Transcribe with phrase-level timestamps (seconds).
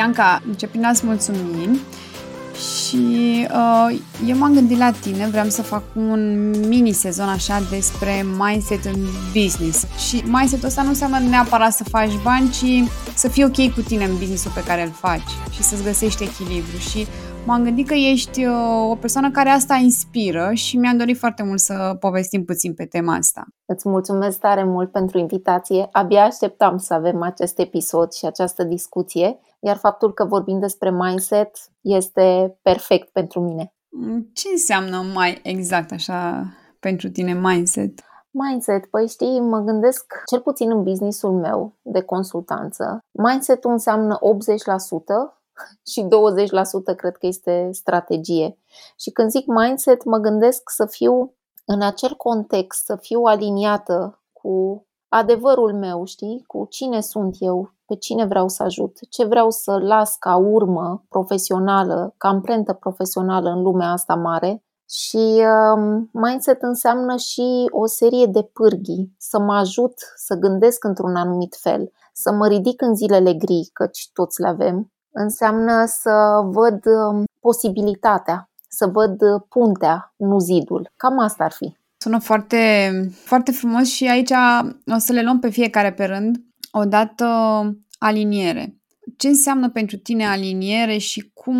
[0.00, 1.80] Bianca, încep prin a-ți mulțumi
[2.54, 8.84] și uh, eu m-am gândit la tine, vreau să fac un mini-sezon așa despre mindset
[8.84, 9.00] în
[9.32, 9.86] business.
[10.08, 14.04] Și mindset-ul ăsta nu înseamnă neapărat să faci bani, ci să fii ok cu tine
[14.04, 16.76] în businessul pe care îl faci și să-ți găsești echilibru.
[16.76, 17.06] Și
[17.46, 18.54] m-am gândit că ești uh,
[18.90, 23.14] o persoană care asta inspiră și mi-am dorit foarte mult să povestim puțin pe tema
[23.14, 23.44] asta.
[23.66, 25.88] Îți mulțumesc tare mult pentru invitație.
[25.92, 31.58] Abia așteptam să avem acest episod și această discuție, iar faptul că vorbim despre mindset
[31.80, 33.74] este perfect pentru mine.
[33.88, 36.46] Mm, ce înseamnă mai exact așa
[36.80, 38.00] pentru tine mindset?
[38.30, 44.20] Mindset, păi știi, mă gândesc, cel puțin în businessul meu de consultanță, mindset-ul înseamnă 80%
[45.92, 46.06] și
[46.92, 48.58] 20% cred că este strategie.
[48.98, 54.86] Și când zic mindset, mă gândesc să fiu în acel context, să fiu aliniată cu
[55.08, 59.78] adevărul meu, știi, cu cine sunt eu, pe cine vreau să ajut, ce vreau să
[59.82, 64.64] las ca urmă profesională, ca amprentă profesională în lumea asta mare.
[64.88, 71.16] Și um, mindset înseamnă și o serie de pârghii, să mă ajut să gândesc într-un
[71.16, 76.80] anumit fel, să mă ridic în zilele gri, căci toți le avem, înseamnă să văd
[76.86, 80.92] um, posibilitatea, să văd uh, puntea, nu zidul.
[80.96, 81.76] Cam asta ar fi.
[81.96, 82.90] Sună foarte,
[83.24, 84.30] foarte frumos și aici
[84.94, 86.36] o să le luăm pe fiecare pe rând.
[86.70, 87.26] Odată
[87.98, 88.74] aliniere.
[89.16, 91.56] Ce înseamnă pentru tine aliniere și cum,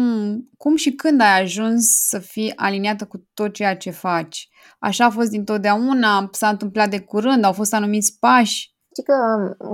[0.57, 4.49] cum și când ai ajuns să fii aliniată cu tot ceea ce faci?
[4.79, 6.29] Așa a fost dintotdeauna?
[6.33, 7.45] S-a întâmplat de curând?
[7.45, 8.75] Au fost anumiți pași?
[8.91, 9.15] Știi că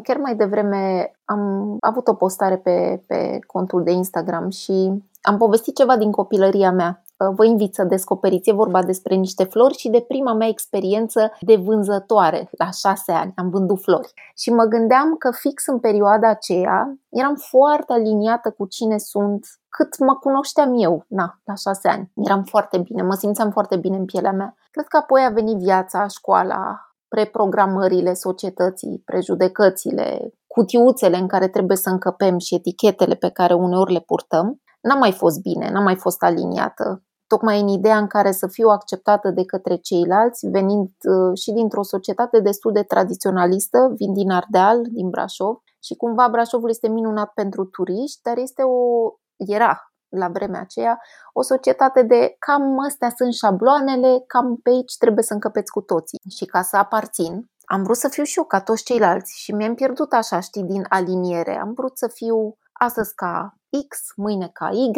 [0.03, 5.77] chiar mai devreme am avut o postare pe, pe contul de Instagram și am povestit
[5.77, 7.03] ceva din copilăria mea.
[7.17, 11.56] Vă invit să descoperiți, e vorba despre niște flori și de prima mea experiență de
[11.56, 12.48] vânzătoare.
[12.50, 14.12] La șase ani am vândut flori.
[14.36, 19.98] Și mă gândeam că fix în perioada aceea eram foarte aliniată cu cine sunt, cât
[19.98, 22.10] mă cunoșteam eu, na, la șase ani.
[22.15, 24.55] Eram foarte bine, mă simțeam foarte bine în pielea mea.
[24.71, 31.91] Cred că apoi a venit viața, școala, preprogramările societății, prejudecățile, cutiuțele în care trebuie să
[31.91, 36.22] încăpem și etichetele pe care uneori le purtăm, n-am mai fost bine, n-am mai fost
[36.22, 37.03] aliniată.
[37.26, 41.82] Tocmai în ideea în care să fiu acceptată de către ceilalți, venind uh, și dintr-o
[41.82, 47.64] societate destul de tradiționalistă, vin din Ardeal, din Brașov, și cumva Brașovul este minunat pentru
[47.64, 51.00] turiști, dar este o era la vremea aceea,
[51.32, 56.19] o societate de cam astea sunt șabloanele, cam pe aici trebuie să încăpeți cu toții.
[56.37, 59.75] Și ca să aparțin, am vrut să fiu și eu ca toți ceilalți și mi-am
[59.75, 61.58] pierdut așa, știi, din aliniere.
[61.58, 63.54] Am vrut să fiu astăzi ca
[63.88, 64.91] X, mâine ca Y,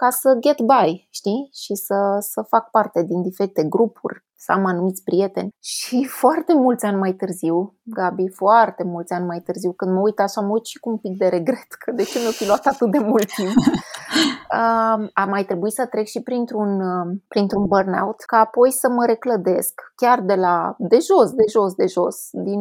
[0.00, 1.48] ca să get by, știi?
[1.62, 5.50] Și să, să fac parte din diferite grupuri, să am anumiți prieteni.
[5.62, 10.18] Și foarte mulți ani mai târziu, Gabi, foarte mulți ani mai târziu, când mă uit
[10.20, 12.66] așa, mă uit și cu un pic de regret, că de ce mi-a fi luat
[12.66, 13.54] atât de mult timp.
[15.22, 16.70] a mai trebuit să trec și printr-un,
[17.28, 21.86] printr-un burnout, ca apoi să mă reclădesc chiar de la, de jos, de jos, de
[21.86, 22.60] jos, din,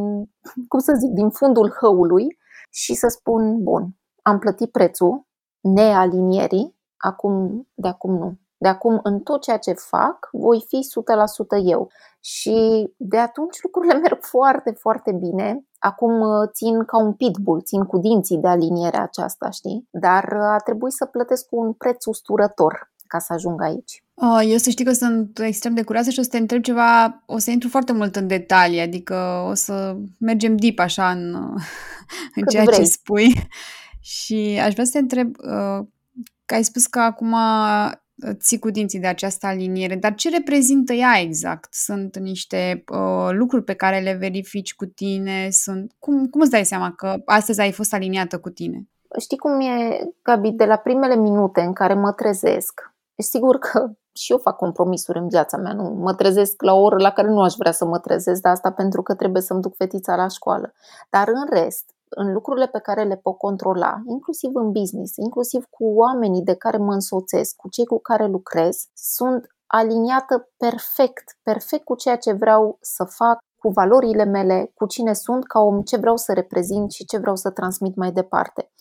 [0.67, 2.37] cum să zic, din fundul hăului
[2.71, 3.83] și să spun, bun,
[4.21, 5.27] am plătit prețul
[5.61, 8.37] nealinierii, acum, de acum nu.
[8.57, 10.79] De acum, în tot ceea ce fac, voi fi
[11.61, 11.89] 100% eu.
[12.19, 15.65] Și de atunci lucrurile merg foarte, foarte bine.
[15.79, 19.87] Acum uh, țin ca un pitbull, țin cu dinții de alinierea aceasta, știi?
[19.91, 24.03] Dar uh, a trebuit să plătesc un preț usturător ca să ajung aici.
[24.13, 27.23] Oh, eu să știi că sunt extrem de curioasă și o să te întreb ceva,
[27.25, 31.33] o să intru foarte mult în detalii, adică o să mergem deep așa în,
[32.35, 32.77] în ceea vrei.
[32.77, 33.33] ce spui.
[34.01, 35.87] Și aș vrea să te întreb, uh,
[36.49, 37.35] că ai spus că acum
[38.33, 41.73] ții cu dinții de această aliniere, dar ce reprezintă ea exact?
[41.73, 45.47] Sunt niște uh, lucruri pe care le verifici cu tine?
[45.49, 45.91] Sunt...
[45.99, 48.87] Cum, cum îți dai seama că astăzi ai fost aliniată cu tine?
[49.19, 53.89] Știi cum e, Gabi, de la primele minute în care mă trezesc, e sigur că
[54.13, 57.27] și eu fac compromisuri în viața mea, nu mă trezesc la o oră la care
[57.27, 60.27] nu aș vrea să mă trezesc, dar asta pentru că trebuie să-mi duc fetița la
[60.27, 60.73] școală.
[61.09, 65.85] Dar în rest, în lucrurile pe care le pot controla, inclusiv în business, inclusiv cu
[65.85, 71.95] oamenii de care mă însoțesc, cu cei cu care lucrez, sunt aliniată perfect, perfect cu
[71.95, 76.17] ceea ce vreau să fac, cu valorile mele, cu cine sunt ca om, ce vreau
[76.17, 78.71] să reprezint și ce vreau să transmit mai departe.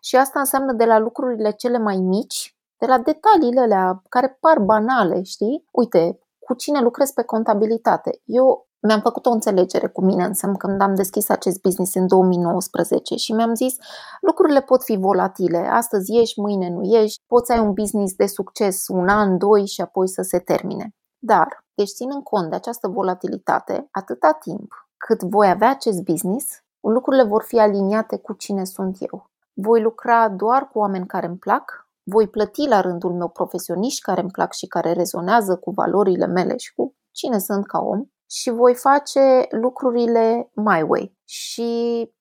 [0.00, 4.58] Și asta înseamnă de la lucrurile cele mai mici, de la detaliile alea care par
[4.58, 5.64] banale, știi?
[5.70, 8.20] Uite, cu cine lucrez pe contabilitate.
[8.24, 13.14] Eu mi-am făcut o înțelegere cu mine însă când am deschis acest business în 2019
[13.14, 13.76] și mi-am zis
[14.20, 18.88] lucrurile pot fi volatile, astăzi ieși, mâine nu ieși, poți ai un business de succes
[18.88, 20.94] un an, doi și apoi să se termine.
[21.18, 26.46] Dar, deci ținând cont de această volatilitate, atâta timp cât voi avea acest business,
[26.80, 29.24] lucrurile vor fi aliniate cu cine sunt eu.
[29.58, 34.20] voi lucra doar cu oameni care îmi plac, voi plăti la rândul meu profesioniști care
[34.20, 38.50] îmi plac și care rezonează cu valorile mele și cu cine sunt ca om și
[38.50, 41.16] voi face lucrurile my way.
[41.24, 41.68] Și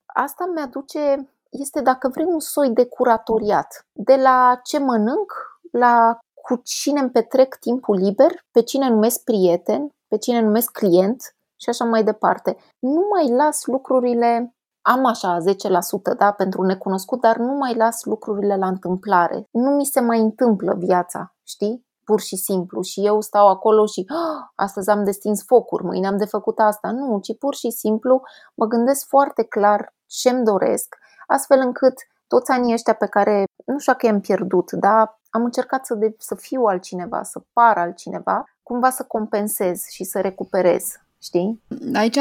[0.06, 5.34] asta mi-aduce, este dacă vrei un soi de curatoriat, de la ce mănânc,
[5.72, 11.36] la cu cine îmi petrec timpul liber, pe cine numesc prieten, pe cine numesc client
[11.56, 12.58] și așa mai departe.
[12.80, 18.56] Nu mai las lucrurile am așa 10% da, pentru necunoscut, dar nu mai las lucrurile
[18.56, 19.44] la întâmplare.
[19.51, 21.86] Nu mi se mai întâmplă viața, știi?
[22.06, 22.81] Pur și simplu.
[22.81, 26.92] Și eu stau acolo și ah, astăzi am destins focuri, mâine am de făcut asta.
[26.92, 28.22] Nu, ci pur și simplu
[28.56, 30.96] mă gândesc foarte clar ce-mi doresc,
[31.28, 31.94] astfel încât
[32.28, 36.16] toți anii ăștia pe care nu știu că i-am pierdut, dar am încercat să, de,
[36.18, 40.84] să fiu altcineva, să par altcineva, cumva să compensez și să recuperez
[41.25, 41.62] știi?
[41.94, 42.18] Aici,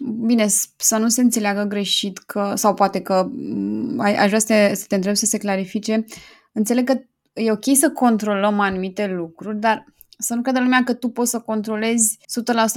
[0.00, 0.46] bine,
[0.76, 3.30] să nu se înțeleagă greșit că, sau poate că
[3.98, 6.04] aș vrea să te, să te întreb să se clarifice.
[6.52, 7.00] Înțeleg că
[7.34, 9.84] e ok să controlăm anumite lucruri, dar
[10.18, 12.18] să nu crede lumea că tu poți să controlezi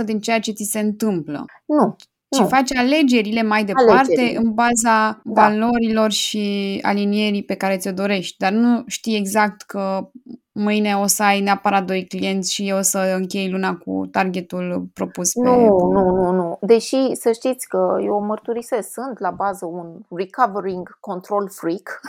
[0.01, 1.45] 100% din ceea ce ți se întâmplă.
[1.65, 1.95] Nu.
[2.35, 2.47] Și nu.
[2.47, 4.37] faci alegerile mai departe alegerile.
[4.37, 5.41] în baza da.
[5.41, 10.09] valorilor și alinierii pe care ți-o dorești, dar nu știi exact că
[10.51, 14.89] mâine o să ai neapărat doi clienți și eu o să închei luna cu targetul
[14.93, 15.49] propus pe...
[15.49, 16.57] Nu, nu, nu, nu.
[16.61, 21.99] Deși să știți că eu mărturisesc, sunt la bază un recovering control freak,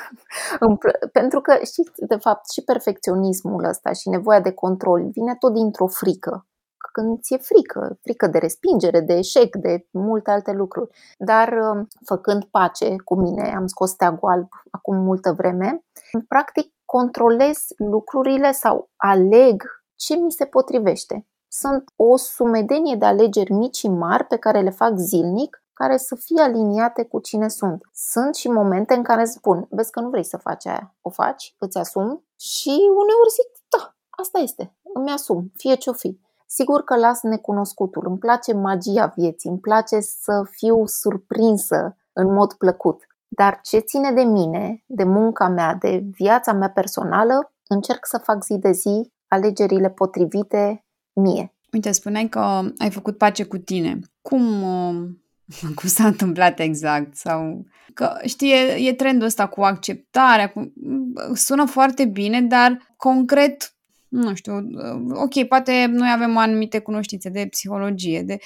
[1.18, 5.86] pentru că știți, de fapt, și perfecționismul ăsta și nevoia de control vine tot dintr-o
[5.86, 6.47] frică
[6.98, 10.90] când ți-e frică, frică de respingere, de eșec, de multe alte lucruri.
[11.18, 11.54] Dar
[12.04, 15.84] făcând pace cu mine, am scos steagul alb acum multă vreme,
[16.28, 19.62] practic controlez lucrurile sau aleg
[19.96, 21.26] ce mi se potrivește.
[21.48, 26.14] Sunt o sumedenie de alegeri mici și mari pe care le fac zilnic, care să
[26.14, 27.82] fie aliniate cu cine sunt.
[27.92, 31.54] Sunt și momente în care spun, vezi că nu vrei să faci aia, o faci,
[31.58, 36.26] îți asumi și uneori zic, da, asta este, îmi asum, fie ce-o fi.
[36.50, 42.52] Sigur că las necunoscutul, îmi place magia vieții, îmi place să fiu surprinsă în mod
[42.52, 43.06] plăcut.
[43.28, 48.44] Dar ce ține de mine, de munca mea, de viața mea personală, încerc să fac
[48.44, 51.54] zi de zi alegerile potrivite mie.
[51.72, 52.40] Uite, spuneai că
[52.78, 53.98] ai făcut pace cu tine.
[54.22, 55.08] Cum, uh,
[55.76, 57.16] cum s-a întâmplat exact?
[57.16, 60.72] Sau că știi, e, e trendul ăsta cu acceptarea, cu,
[61.34, 63.72] sună foarte bine, dar concret,
[64.08, 68.38] nu știu, uh, ok, poate noi avem anumite cunoștințe de psihologie, de,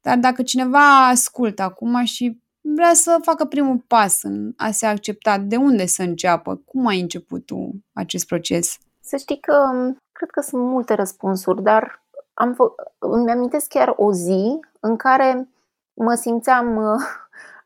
[0.00, 5.38] dar dacă cineva ascultă acum și vrea să facă primul pas în a se accepta.
[5.38, 6.56] De unde să înceapă?
[6.56, 8.76] Cum ai început tu acest proces?
[9.00, 12.04] Să știi că um, cred că sunt multe răspunsuri, dar
[12.34, 15.48] am fă- îmi amintesc chiar o zi în care
[15.94, 17.00] mă simțeam uh,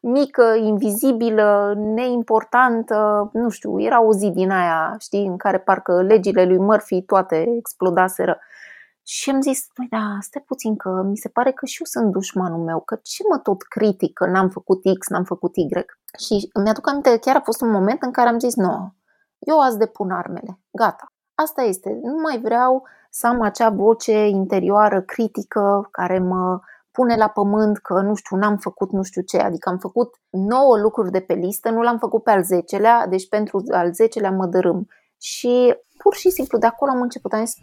[0.02, 6.44] mică, invizibilă, neimportantă, nu știu, era o zi din aia, știi, în care parcă legile
[6.44, 8.38] lui Murphy toate explodaseră.
[9.02, 12.12] Și am zis, păi da, stai puțin că mi se pare că și eu sunt
[12.12, 15.68] dușmanul meu, că ce mă tot critic că n-am făcut X, n-am făcut Y.
[16.18, 18.94] Și îmi aduc aminte că chiar a fost un moment în care am zis, nu,
[19.38, 21.06] eu azi depun armele, gata.
[21.34, 26.60] Asta este, nu mai vreau să am acea voce interioară critică care mă
[26.92, 30.78] pune la pământ că nu știu, n-am făcut nu știu ce, adică am făcut 9
[30.78, 34.46] lucruri de pe listă, nu l-am făcut pe al 10-lea, deci pentru al 10-lea mă
[34.46, 34.86] dărâm.
[35.20, 37.32] Și pur și simplu de acolo am început.
[37.32, 37.54] Am zis,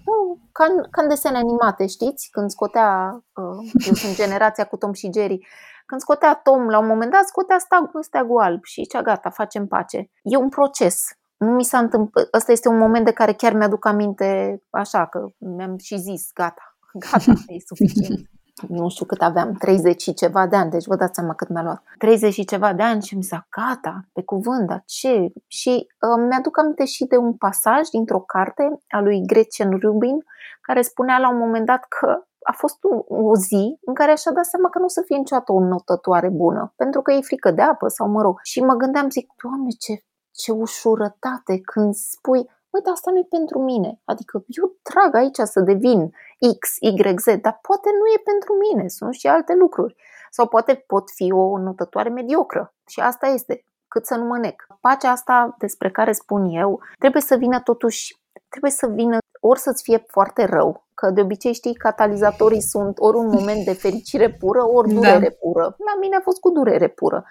[0.51, 2.29] ca, în, ca în desene animate, știți?
[2.31, 5.47] Când scotea, uh, eu sunt generația cu Tom și Jerry,
[5.85, 9.67] când scotea Tom, la un moment dat scotea steagul, steagul alb și zicea, gata, facem
[9.67, 10.11] pace.
[10.21, 11.03] E un proces.
[11.37, 15.25] Nu mi s-a întâmplat, ăsta este un moment de care chiar mi-aduc aminte așa, că
[15.37, 16.77] mi-am și zis, gata,
[17.11, 18.29] gata, e suficient
[18.67, 21.63] nu știu cât aveam, 30 și ceva de ani, deci vă dați seama cât mi-a
[21.63, 21.83] luat.
[21.97, 25.31] 30 și ceva de ani și mi s-a gata, pe cuvânt, dar ce?
[25.47, 30.17] Și uh, mi-aduc aminte și de un pasaj dintr-o carte a lui Gretchen Rubin,
[30.61, 34.45] care spunea la un moment dat că a fost o zi în care așa dat
[34.45, 37.61] seama că nu o să fie niciodată o notătoare bună, pentru că e frică de
[37.61, 38.39] apă sau mă rog.
[38.43, 39.93] Și mă gândeam, zic, Doamne, ce,
[40.31, 44.01] ce ușurătate când spui, uite, asta nu e pentru mine.
[44.05, 46.11] Adică eu trag aici să devin
[46.59, 49.95] X, Y, Z, dar poate nu e pentru mine, sunt și alte lucruri.
[50.29, 54.67] Sau poate pot fi o notătoare mediocră și asta este, cât să nu mă nec.
[54.81, 59.83] Pacea asta despre care spun eu trebuie să vină totuși, trebuie să vină ori să-ți
[59.83, 64.67] fie foarte rău, că de obicei știi, catalizatorii sunt ori un moment de fericire pură,
[64.67, 64.93] ori da.
[64.93, 65.35] durere da.
[65.39, 65.63] pură.
[65.63, 67.25] La mine a fost cu durere pură.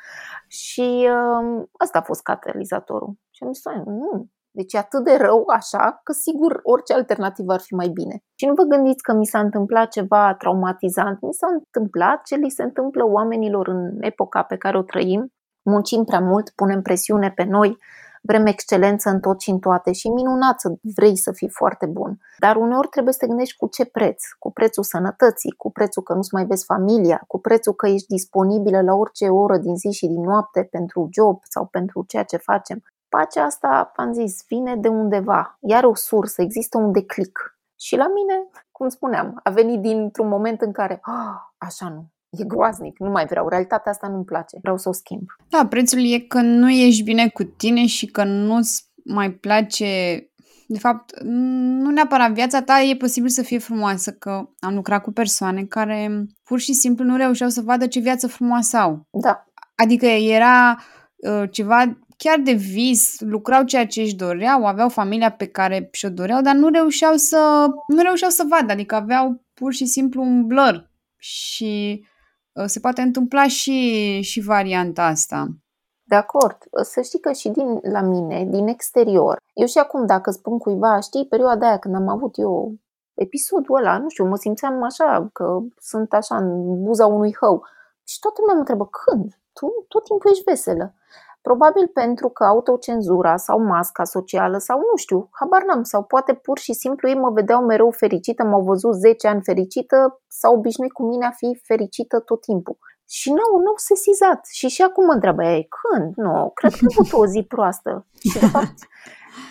[0.47, 3.12] Și uh, asta a fost catalizatorul.
[3.30, 7.60] Și am zis, nu, deci e atât de rău așa că sigur orice alternativă ar
[7.60, 8.22] fi mai bine.
[8.38, 12.50] Și nu vă gândiți că mi s-a întâmplat ceva traumatizant, mi s-a întâmplat ce li
[12.50, 15.32] se întâmplă oamenilor în epoca pe care o trăim.
[15.62, 17.76] muncim prea mult, punem presiune pe noi,
[18.22, 22.18] vrem excelență în tot și în toate și minunat să vrei să fii foarte bun.
[22.38, 26.12] Dar uneori trebuie să te gândești cu ce preț, cu prețul sănătății, cu prețul că
[26.14, 30.06] nu-ți mai vezi familia, cu prețul că ești disponibilă la orice oră din zi și
[30.06, 32.82] din noapte pentru job sau pentru ceea ce facem.
[33.08, 37.58] Pacea asta, am zis, vine de undeva, iar o sursă, există un declic.
[37.80, 42.44] Și la mine, cum spuneam, a venit dintr-un moment în care, ah, așa nu, e
[42.44, 45.22] groaznic, nu mai vreau, realitatea asta nu-mi place, vreau să o schimb.
[45.48, 50.22] Da, prețul e că nu ești bine cu tine și că nu-ți mai place
[50.70, 55.12] de fapt, nu neapărat viața ta e posibil să fie frumoasă, că am lucrat cu
[55.12, 59.06] persoane care pur și simplu nu reușeau să vadă ce viață frumoasă au.
[59.10, 59.44] Da.
[59.74, 60.78] Adică era
[61.16, 66.08] uh, ceva chiar de vis, lucrau ceea ce își doreau, aveau familia pe care și-o
[66.08, 70.46] doreau, dar nu reușeau să nu reușeau să vadă, adică aveau pur și simplu un
[70.46, 70.90] blur.
[71.16, 72.04] Și
[72.52, 75.46] uh, se poate întâmpla și, și varianta asta.
[76.02, 76.58] De acord.
[76.82, 81.00] Să știi că și din la mine, din exterior, eu și acum dacă spun cuiva,
[81.00, 82.75] știi, perioada aia când am avut eu
[83.14, 87.64] episodul ăla, nu știu, mă simțeam așa, că sunt așa în buza unui hău.
[88.04, 89.38] Și toată lumea mă întrebă, când?
[89.52, 90.94] Tu tot timpul ești veselă.
[91.49, 96.59] Probabil pentru că autocenzura sau masca socială sau nu știu, habar n-am, sau poate pur
[96.59, 101.02] și simplu ei mă vedeau mereu fericită, m-au văzut 10 ani fericită, sau obișnuit cu
[101.07, 102.76] mine a fi fericită tot timpul.
[103.09, 104.47] Și nu, nu sesizat.
[104.47, 106.14] Și și acum mă întreabă ei, când?
[106.17, 108.07] Nu, cred că am avut o zi proastă.
[108.19, 108.78] Și de fapt,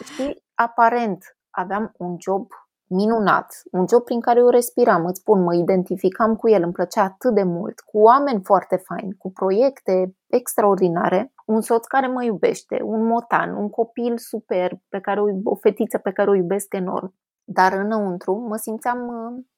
[0.04, 2.48] știi, aparent aveam un job
[2.88, 7.04] minunat, un job prin care eu respiram, îți spun, mă identificam cu el, îmi plăcea
[7.04, 12.80] atât de mult, cu oameni foarte faini, cu proiecte extraordinare, un soț care mă iubește,
[12.84, 17.13] un motan, un copil super, pe care o, o fetiță pe care o iubesc enorm.
[17.44, 19.00] Dar înăuntru mă simțeam,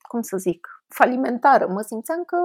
[0.08, 2.38] cum să zic, falimentară, mă simțeam că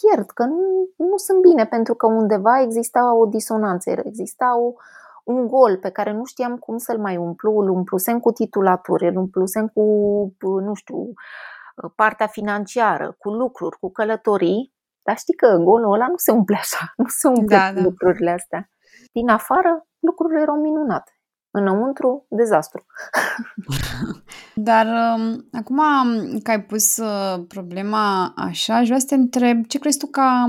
[0.00, 4.72] pierd, că nu, nu sunt bine, pentru că undeva exista o disonanță, exista o,
[5.24, 9.16] un gol pe care nu știam cum să-l mai umplu, îl umplusem cu titulaturi, îl
[9.16, 9.82] umplusem cu,
[10.40, 11.12] nu știu,
[11.94, 14.74] partea financiară, cu lucruri, cu călătorii,
[15.06, 17.80] dar știi că golul ăla nu se umple așa, nu se umple da, da.
[17.80, 18.68] lucrurile astea.
[19.12, 21.10] Din afară, lucrurile erau minunate.
[21.50, 22.86] Înăuntru, dezastru.
[24.68, 25.80] Dar um, acum
[26.42, 30.20] că ai pus uh, problema așa, aș vrea să te întreb ce crezi tu că
[30.20, 30.46] a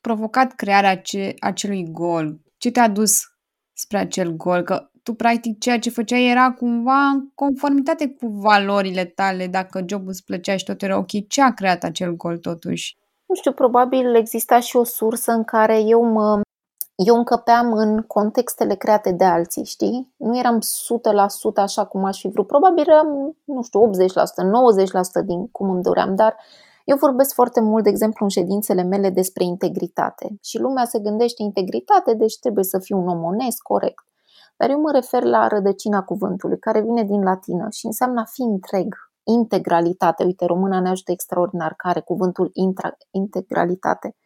[0.00, 2.40] provocat crearea ace- acelui gol?
[2.58, 3.20] Ce te-a dus
[3.72, 4.62] spre acel gol?
[4.62, 10.08] Că tu practic ceea ce făceai era cumva în conformitate cu valorile tale, dacă jobul
[10.08, 11.28] îți plăcea și tot era ok.
[11.28, 12.96] Ce a creat acel gol totuși?
[13.32, 16.40] Nu știu, probabil exista și o sursă în care eu mă
[16.94, 20.12] eu încăpeam în contextele create de alții, știi?
[20.16, 20.64] Nu eram 100%
[21.54, 22.46] așa cum aș fi vrut.
[22.46, 23.90] Probabil eram, nu știu, 80%,
[25.22, 26.36] 90% din cum îmi doream, dar
[26.84, 30.36] eu vorbesc foarte mult, de exemplu, în ședințele mele despre integritate.
[30.42, 34.04] Și lumea se gândește integritate, deci trebuie să fiu un om onest, corect.
[34.56, 38.42] Dar eu mă refer la rădăcina cuvântului, care vine din latină și înseamnă a fi
[38.42, 40.24] întreg, integralitate.
[40.24, 44.16] Uite, româna ne ajută extraordinar, care cuvântul intra, integralitate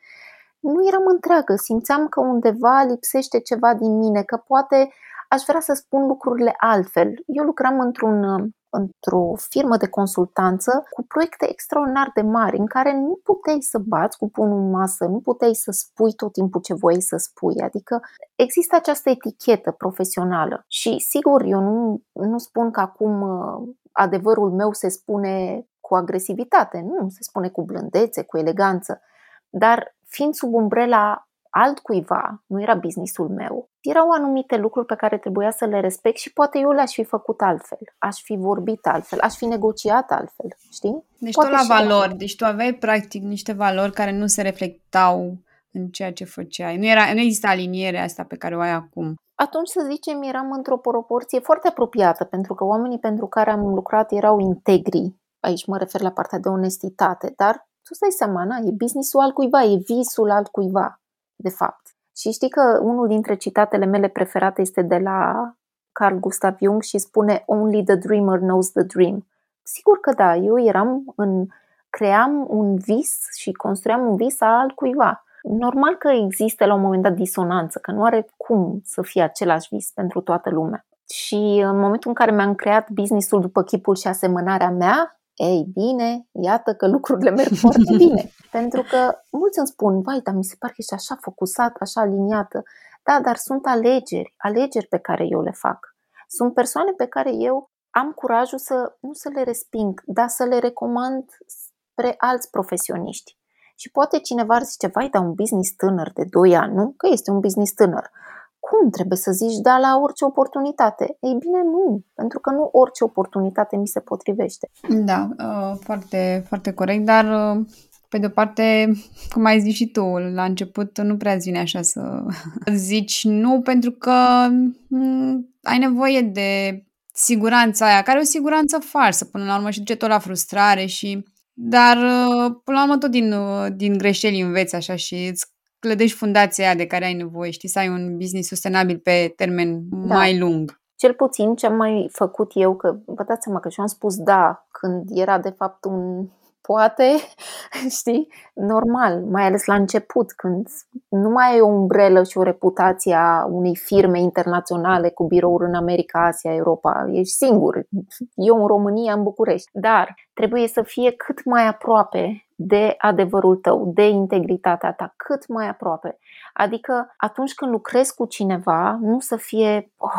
[0.72, 4.92] nu eram întreagă, simțeam că undeva lipsește ceva din mine, că poate
[5.28, 7.08] aș vrea să spun lucrurile altfel.
[7.26, 8.24] Eu lucram într-un,
[8.68, 14.18] într-o firmă de consultanță cu proiecte extraordinar de mari, în care nu puteai să bați
[14.18, 17.60] cu punul în masă, nu puteai să spui tot timpul ce voiai să spui.
[17.60, 18.00] Adică
[18.34, 20.64] există această etichetă profesională.
[20.68, 26.80] Și sigur, eu nu, nu spun că acum uh, adevărul meu se spune cu agresivitate,
[26.80, 29.00] nu, se spune cu blândețe, cu eleganță.
[29.48, 35.50] Dar fiind sub umbrela altcuiva, nu era businessul meu, erau anumite lucruri pe care trebuia
[35.50, 39.34] să le respect și poate eu le-aș fi făcut altfel, aș fi vorbit altfel, aș
[39.34, 41.04] fi negociat altfel, știi?
[41.18, 42.14] Deci poate tot la valori, de...
[42.14, 45.36] deci tu aveai practic niște valori care nu se reflectau
[45.73, 46.76] în ceea ce făceai.
[46.76, 49.14] Nu, era, nu exista alinierea asta pe care o ai acum.
[49.35, 54.12] Atunci, să zicem, eram într-o proporție foarte apropiată, pentru că oamenii pentru care am lucrat
[54.12, 55.14] erau integri.
[55.40, 59.62] Aici mă refer la partea de onestitate, dar tu stai seama, na, e businessul altcuiva,
[59.62, 61.00] e visul altcuiva,
[61.37, 61.94] de fapt.
[62.16, 65.50] Și știi că unul dintre citatele mele preferate este de la
[65.92, 69.26] Carl Gustav Jung și spune Only the dreamer knows the dream.
[69.62, 71.46] Sigur că da, eu eram în,
[71.90, 75.25] cream un vis și construiam un vis al altcuiva.
[75.48, 79.68] Normal că există la un moment dat disonanță, că nu are cum să fie același
[79.70, 80.86] vis pentru toată lumea.
[81.08, 86.26] Și în momentul în care mi-am creat businessul după chipul și asemănarea mea, ei bine,
[86.32, 88.30] iată că lucrurile merg foarte bine.
[88.50, 92.00] Pentru că mulți îmi spun, vai, dar mi se pare că ești așa focusat, așa
[92.00, 92.62] aliniată.
[93.02, 95.94] Da, dar sunt alegeri, alegeri pe care eu le fac.
[96.28, 100.58] Sunt persoane pe care eu am curajul să nu să le resping, dar să le
[100.58, 103.36] recomand spre alți profesioniști.
[103.76, 106.95] Și poate cineva ar zice, vai, dar un business tânăr de 2 ani, nu?
[106.97, 108.11] Că este un business tânăr.
[108.59, 111.04] Cum trebuie să zici da la orice oportunitate?
[111.21, 114.71] Ei bine, nu, pentru că nu orice oportunitate mi se potrivește.
[114.88, 117.66] Da, uh, foarte, foarte corect, dar uh,
[118.09, 118.92] pe de-o parte,
[119.30, 120.04] cum ai zis și tu,
[120.35, 122.25] la început nu prea vine așa să
[122.90, 124.47] zici nu, pentru că
[124.88, 129.78] mm, ai nevoie de siguranța aia, care e o siguranță falsă până la urmă și
[129.78, 131.25] duce tot la frustrare și...
[131.58, 135.46] Dar uh, până la urmă tot din, uh, din greșeli înveți așa și îți
[135.78, 139.82] clădești fundația aia de care ai nevoie, știi, să ai un business sustenabil pe termen
[139.90, 140.14] da.
[140.14, 140.80] mai lung.
[140.96, 144.16] Cel puțin ce am mai făcut eu, că vă dați seama că și am spus
[144.16, 146.28] da când era de fapt un
[146.66, 147.16] poate,
[147.99, 150.68] știi, normal, mai ales la început, când
[151.08, 155.75] nu mai ai o umbrelă și o reputație a unei firme internaționale cu birouri în
[155.75, 157.87] America, Asia, Europa, ești singur,
[158.35, 163.90] eu în România, în București, dar trebuie să fie cât mai aproape de adevărul tău,
[163.94, 166.18] de integritatea ta, cât mai aproape.
[166.52, 170.11] Adică atunci când lucrezi cu cineva, nu să fie, oh,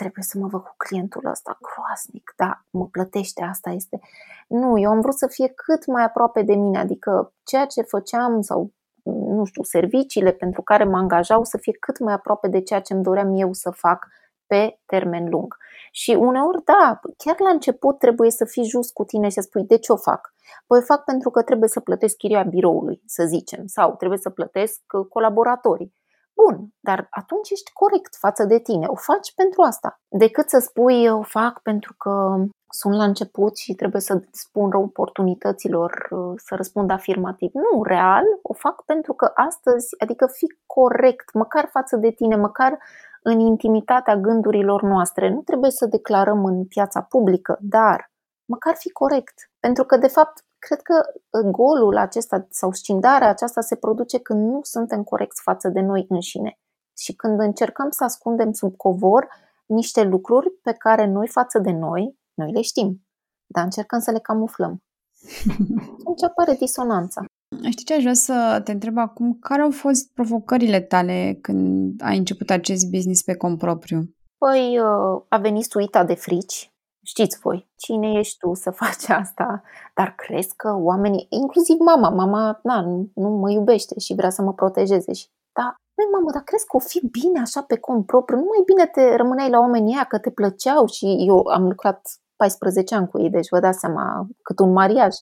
[0.00, 4.00] trebuie să mă văd cu clientul ăsta groaznic, da, mă plătește, asta este.
[4.48, 8.40] Nu, eu am vrut să fie cât mai aproape de mine, adică ceea ce făceam
[8.40, 8.72] sau
[9.10, 12.92] nu știu, serviciile pentru care mă angajau să fie cât mai aproape de ceea ce
[12.92, 14.06] îmi doream eu să fac
[14.46, 15.56] pe termen lung.
[15.90, 19.64] Și uneori, da, chiar la început trebuie să fii just cu tine și să spui
[19.64, 20.34] de ce o fac.
[20.66, 24.30] Păi o fac pentru că trebuie să plătesc chiria biroului, să zicem, sau trebuie să
[24.30, 25.94] plătesc colaboratorii.
[26.42, 28.86] Bun, dar atunci ești corect față de tine.
[28.86, 30.00] O faci pentru asta.
[30.08, 32.36] Decât să spui o fac pentru că
[32.68, 37.50] sunt la început și trebuie să spun oportunităților să răspund afirmativ.
[37.52, 42.78] Nu, real, o fac pentru că astăzi, adică fi corect, măcar față de tine, măcar
[43.22, 45.30] în intimitatea gândurilor noastre.
[45.30, 48.10] Nu trebuie să declarăm în piața publică, dar
[48.44, 49.50] măcar fi corect.
[49.60, 54.40] Pentru că, de fapt, cred că uh, golul acesta sau scindarea aceasta se produce când
[54.52, 56.58] nu suntem corecți față de noi înșine
[56.98, 59.28] și când încercăm să ascundem sub covor
[59.66, 63.06] niște lucruri pe care noi față de noi, noi le știm,
[63.46, 64.82] dar încercăm să le camuflăm.
[65.98, 67.24] Atunci apare disonanța.
[67.70, 69.38] Știi ce aș vrea să te întreb acum?
[69.40, 73.98] Care au fost provocările tale când ai început acest business pe cont propriu?
[74.38, 76.70] Păi uh, a venit suita de frici,
[77.06, 79.62] Știți voi, cine ești tu să faci asta?
[79.94, 84.42] Dar crezi că oamenii, inclusiv mama, mama na, nu, nu mă iubește și vrea să
[84.42, 88.06] mă protejeze și da, Măi, mamă, dar crezi că o fi bine așa pe cont
[88.06, 88.38] propriu?
[88.38, 92.00] Nu mai bine te rămâneai la oamenii ăia că te plăceau și eu am lucrat
[92.36, 95.14] 14 ani cu ei, deci vă dați seama cât un mariaj.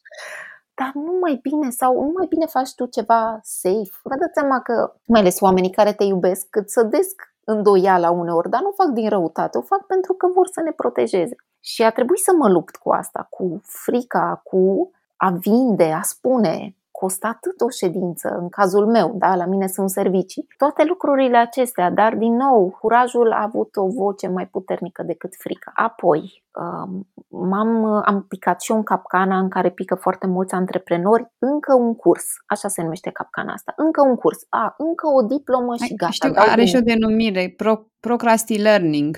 [0.74, 3.94] Dar nu mai bine sau nu mai bine faci tu ceva safe.
[4.02, 8.50] Vă dați seama că, mai ales oamenii care te iubesc, cât să desc îndoiala uneori,
[8.50, 11.36] dar nu fac din răutate, o fac pentru că vor să ne protejeze.
[11.66, 16.76] Și a trebuit să mă lupt cu asta, cu frica, cu a vinde, a spune,
[16.90, 20.46] costă atât o ședință, în cazul meu, da, la mine sunt servicii.
[20.56, 25.72] Toate lucrurile acestea, dar din nou, curajul a avut o voce mai puternică decât frica.
[25.74, 27.08] Apoi, um,
[27.48, 31.94] m-am, am picat și eu în capcana în care pică foarte mulți antreprenori, încă un
[31.94, 36.12] curs, așa se numește capcana asta, încă un curs, a, încă o diplomă și gata.
[36.12, 39.16] Știu, are și o denumire, pro, procrasti learning.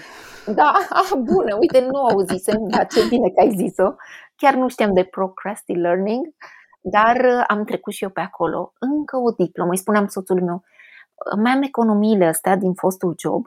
[0.55, 3.95] Da, a, bună, uite, nu auzisem, dar ce bine că ai zis-o.
[4.37, 6.27] Chiar nu știam de procrasti learning.
[6.81, 8.73] Dar uh, am trecut și eu pe acolo.
[8.79, 9.71] Încă o diplomă.
[9.71, 10.63] Îi spuneam soțul meu,
[11.43, 13.47] mai am economiile astea din fostul job,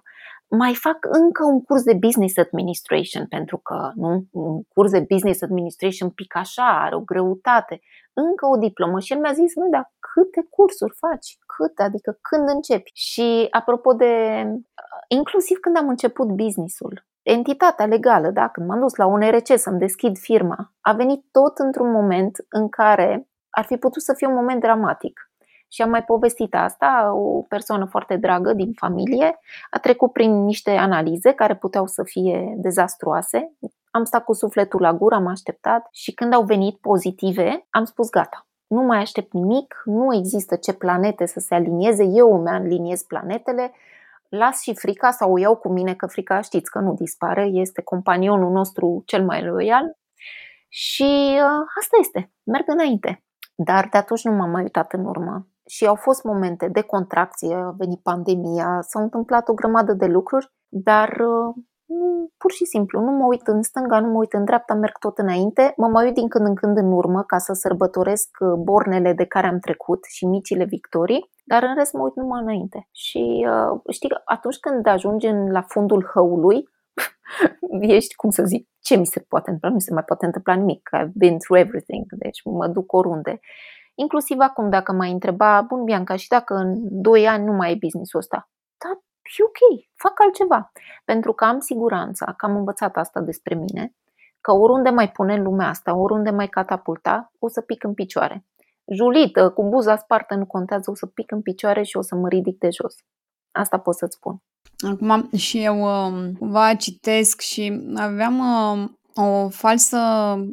[0.50, 5.42] mai fac încă un curs de business administration, pentru că nu, un curs de business
[5.42, 7.80] administration pic așa, are o greutate.
[8.14, 9.00] Încă o diplomă.
[9.00, 11.38] Și el mi-a zis, măi, dar câte cursuri faci?
[11.54, 11.80] Cât?
[11.80, 12.92] Adică când începi?
[12.94, 18.96] Și apropo de, uh, inclusiv când am început businessul, entitatea legală, da, când m-am dus
[18.96, 23.78] la un RC să-mi deschid firma, a venit tot într-un moment în care ar fi
[23.78, 25.30] putut să fie un moment dramatic.
[25.72, 30.72] Și am mai povestit asta, o persoană foarte dragă din familie a trecut prin niște
[30.72, 33.54] analize care puteau să fie dezastruoase.
[33.92, 38.10] Am stat cu sufletul la gură, am așteptat și când au venit pozitive, am spus
[38.10, 38.48] gata.
[38.68, 43.72] Nu mai aștept nimic, nu există ce planete să se alinieze, eu îmi aliniez planetele,
[44.30, 47.82] las și frica sau o iau cu mine, că frica știți că nu dispare, este
[47.82, 49.98] companionul nostru cel mai loial
[50.70, 53.24] și uh, asta este, merg înainte.
[53.56, 55.48] Dar de atunci nu m-am mai uitat în urmă.
[55.66, 60.52] Și au fost momente de contracție, a venit pandemia, s-au întâmplat o grămadă de lucruri,
[60.68, 64.46] dar uh, nu, pur și simplu, nu mă uit în stânga, nu mă uit în
[64.46, 67.54] dreapta, merg tot înainte, mă mai uit din când în când în urmă ca să
[67.54, 72.16] sărbătoresc uh, bornele de care am trecut și micile victorii, dar în rest mă uit
[72.16, 72.88] numai înainte.
[72.92, 76.70] Și uh, știi, atunci când ajungi în, la fundul hăului,
[77.98, 79.70] ești, cum să zic, ce mi se poate întâmpla?
[79.70, 80.90] Nu mi se mai poate întâmpla nimic.
[80.98, 83.40] I've been through everything, deci mă duc oriunde.
[83.96, 87.78] Inclusiv acum, dacă m-ai întreba, bun, Bianca, și dacă în 2 ani nu mai e
[87.80, 88.90] businessul ăsta, da,
[89.38, 90.72] e ok, fac altceva.
[91.06, 93.96] Pentru că am siguranța, că am învățat asta despre mine,
[94.42, 98.46] că oriunde mai pune în lumea asta, oriunde mai catapulta, o să pic în picioare.
[98.94, 102.28] Julită, cu buza spartă, nu contează, o să pic în picioare și o să mă
[102.28, 102.96] ridic de jos.
[103.52, 104.42] Asta pot să-ți spun.
[104.92, 109.98] Acum și eu um, cumva citesc și aveam um, o falsă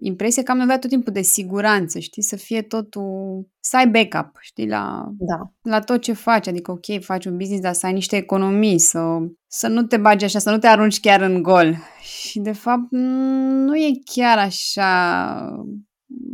[0.00, 4.36] impresie că am nevoie tot timpul de siguranță, știi, să fie totul, să ai backup,
[4.40, 5.52] știi, la, da.
[5.62, 9.00] la tot ce faci, adică ok, faci un business, dar să ai niște economii, să,
[9.46, 11.76] să nu te bagi așa, să nu te arunci chiar în gol.
[12.02, 15.64] Și de fapt nu e chiar așa,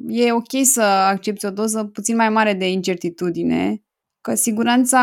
[0.07, 3.83] e ok să accepti o doză puțin mai mare de incertitudine,
[4.21, 5.01] că siguranța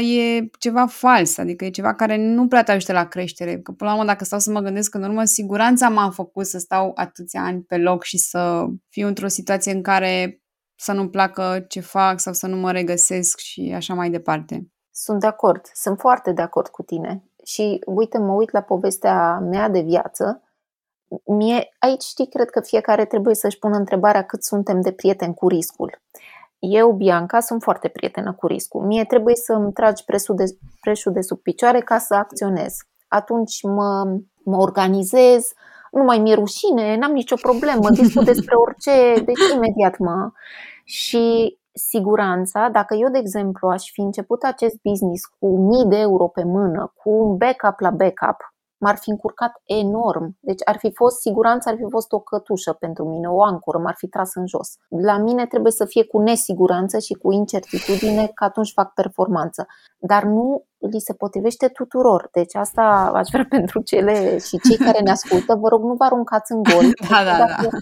[0.00, 3.60] e ceva fals, adică e ceva care nu prea te ajută la creștere.
[3.60, 6.58] Că până la urmă, dacă stau să mă gândesc în urmă, siguranța m-a făcut să
[6.58, 10.40] stau atâția ani pe loc și să fiu într-o situație în care
[10.78, 14.70] să nu-mi placă ce fac sau să nu mă regăsesc și așa mai departe.
[14.90, 17.24] Sunt de acord, sunt foarte de acord cu tine.
[17.44, 20.42] Și uite, mă uit la povestea mea de viață.
[21.24, 25.48] Mie, aici știi, cred că fiecare trebuie să-și pună întrebarea cât suntem de prieteni cu
[25.48, 26.00] riscul.
[26.58, 28.84] Eu, Bianca, sunt foarte prietenă cu riscul.
[28.84, 30.44] Mie trebuie să-mi tragi preșul de,
[30.80, 32.74] preșul de sub picioare ca să acționez.
[33.08, 35.52] Atunci mă, mă organizez,
[35.90, 40.30] nu mai mi-e rușine, n-am nicio problemă, discut despre orice, deci imediat mă.
[40.84, 46.26] Și siguranța, dacă eu, de exemplu, aș fi început acest business cu mii de euro
[46.26, 50.36] pe mână, cu un backup la backup, m-ar fi încurcat enorm.
[50.40, 53.94] Deci ar fi fost, siguranța ar fi fost o cătușă pentru mine, o ancoră, m-ar
[53.96, 54.68] fi tras în jos.
[54.88, 59.66] La mine trebuie să fie cu nesiguranță și cu incertitudine că atunci fac performanță.
[59.98, 62.28] Dar nu li se potrivește tuturor.
[62.32, 66.04] Deci asta aș vrea pentru cele și cei care ne ascultă, vă rog, nu vă
[66.04, 66.84] aruncați în gol.
[67.10, 67.78] da, da, dacă, da.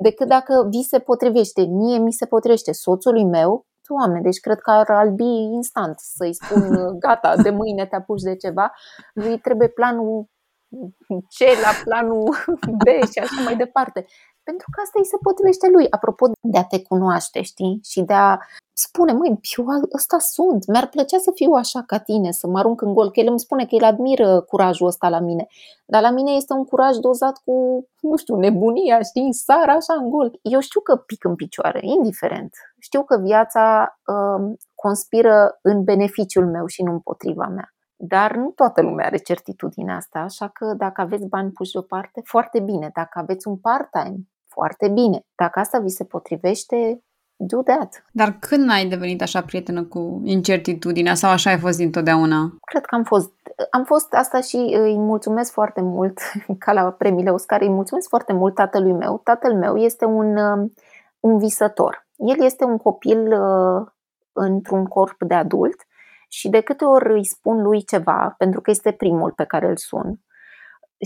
[0.00, 1.62] Decât dacă vi se potrivește.
[1.62, 6.96] Mie mi se potrivește soțului meu, Doamne, deci cred că ar albi instant să-i spun
[6.98, 8.72] gata, de mâine te apuci de ceva.
[9.14, 10.28] Lui trebuie planul
[11.36, 12.36] ce la planul
[12.82, 14.06] B și așa mai departe.
[14.42, 15.90] Pentru că asta îi se potrivește lui.
[15.90, 17.80] Apropo de a te cunoaște, știi?
[17.84, 18.38] Și de a
[18.72, 22.80] spune, măi, eu ăsta sunt, mi-ar plăcea să fiu așa ca tine, să mă arunc
[22.80, 25.46] în gol, că el îmi spune că el admiră curajul ăsta la mine,
[25.86, 30.10] dar la mine este un curaj dozat cu, nu știu, nebunia, știi, sar așa în
[30.10, 30.38] gol.
[30.42, 32.54] Eu știu că pic în picioare, indiferent.
[32.78, 37.72] Știu că viața uh, conspiră în beneficiul meu și nu împotriva mea.
[38.00, 42.60] Dar nu toată lumea are certitudinea asta, așa că dacă aveți bani puși deoparte, foarte
[42.60, 42.90] bine.
[42.94, 45.20] Dacă aveți un part-time, foarte bine.
[45.34, 47.02] Dacă asta vi se potrivește,
[47.36, 48.04] do that.
[48.12, 52.54] Dar când ai devenit așa prietenă cu incertitudinea sau așa ai fost dintotdeauna?
[52.60, 53.32] Cred că am fost.
[53.70, 56.18] Am fost asta și îi mulțumesc foarte mult,
[56.64, 59.20] ca la premiile Oscar, îi mulțumesc foarte mult tatălui meu.
[59.24, 60.72] Tatăl meu este un, um,
[61.20, 62.06] un visător.
[62.16, 63.86] El este un copil uh,
[64.32, 65.86] într-un corp de adult
[66.28, 69.76] și de câte ori îi spun lui ceva, pentru că este primul pe care îl
[69.76, 70.20] sun,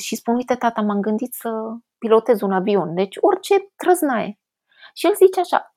[0.01, 1.51] și spun, uite tata, m-am gândit să
[1.99, 4.41] pilotez un avion, deci orice trăznaie.
[4.95, 5.73] Și el zice așa,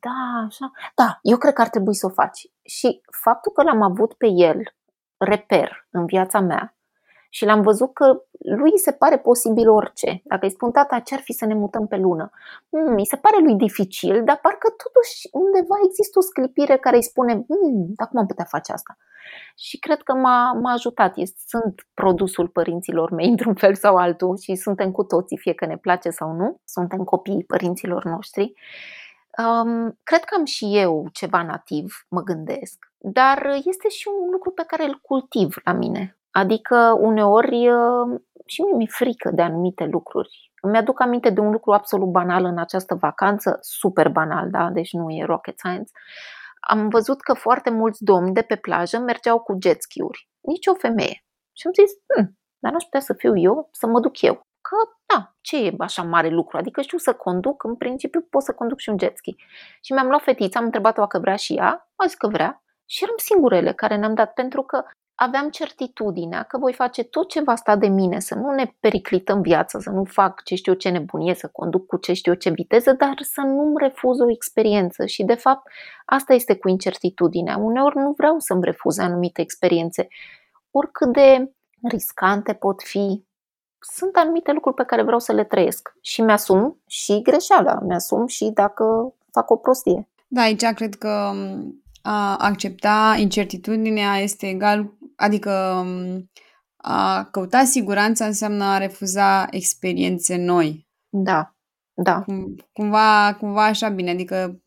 [0.00, 2.40] da, așa, da, eu cred că ar trebui să o faci.
[2.62, 4.62] Și faptul că l-am avut pe el
[5.16, 6.76] reper în viața mea
[7.34, 10.22] și l-am văzut că lui se pare posibil orice.
[10.24, 12.30] Dacă îi spun tata ce ar fi să ne mutăm pe lună,
[12.68, 17.02] mm, mi se pare lui dificil, dar parcă totuși undeva există o sclipire care îi
[17.02, 18.96] spune, mm, dar cum am putea face asta?
[19.56, 21.14] Și cred că m-a, m-a ajutat.
[21.46, 25.76] Sunt produsul părinților mei într-un fel sau altul și suntem cu toții, fie că ne
[25.76, 28.52] place sau nu, suntem copiii părinților noștri.
[29.38, 34.50] Um, cred că am și eu ceva nativ, mă gândesc, dar este și un lucru
[34.50, 36.16] pe care îl cultiv la mine.
[36.32, 40.52] Adică uneori uh, și mie mi-e frică de anumite lucruri.
[40.60, 44.70] Îmi aduc aminte de un lucru absolut banal în această vacanță, super banal, da?
[44.70, 45.90] deci nu e rocket science.
[46.60, 50.74] Am văzut că foarte mulți domni de pe plajă mergeau cu jet ski-uri, nici o
[50.74, 51.24] femeie.
[51.52, 54.34] Și am zis, hm, dar n-aș putea să fiu eu, să mă duc eu.
[54.60, 56.56] Că, da, ce e așa mare lucru?
[56.56, 59.36] Adică știu să conduc, în principiu pot să conduc și un jet ski.
[59.80, 62.62] Și mi-am luat fetița, am întrebat-o dacă vrea și ea, a zis că vrea.
[62.86, 64.84] Și eram singurele care ne-am dat, pentru că
[65.22, 69.40] aveam certitudinea că voi face tot ce va sta de mine, să nu ne periclităm
[69.40, 72.92] viața, să nu fac ce știu ce nebunie, să conduc cu ce știu ce viteză,
[72.92, 75.06] dar să nu-mi refuz o experiență.
[75.06, 75.68] Și, de fapt,
[76.04, 77.56] asta este cu incertitudinea.
[77.56, 80.08] Uneori nu vreau să-mi refuz anumite experiențe,
[80.70, 83.24] oricât de riscante pot fi.
[83.78, 88.50] Sunt anumite lucruri pe care vreau să le trăiesc și mi-asum și greșeala, mi-asum și
[88.54, 90.08] dacă fac o prostie.
[90.28, 91.32] Da, aici cred că
[92.02, 94.90] a accepta incertitudinea este egal
[95.22, 95.84] Adică
[96.76, 100.88] a căuta siguranța înseamnă a refuza experiențe noi.
[101.08, 101.54] Da,
[101.94, 102.22] da.
[102.22, 104.60] Cum, cumva, cumva așa bine, adică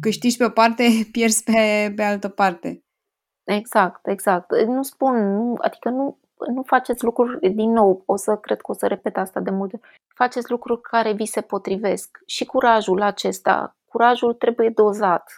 [0.00, 2.84] câștigi pe o parte, pierzi pe, pe altă parte.
[3.44, 4.50] Exact, exact.
[4.66, 6.18] Nu spun, nu, adică nu,
[6.54, 9.80] nu faceți lucruri, din nou, o să cred că o să repet asta de multe
[10.14, 12.18] faceți lucruri care vi se potrivesc.
[12.26, 15.36] Și curajul acesta, curajul trebuie dozat.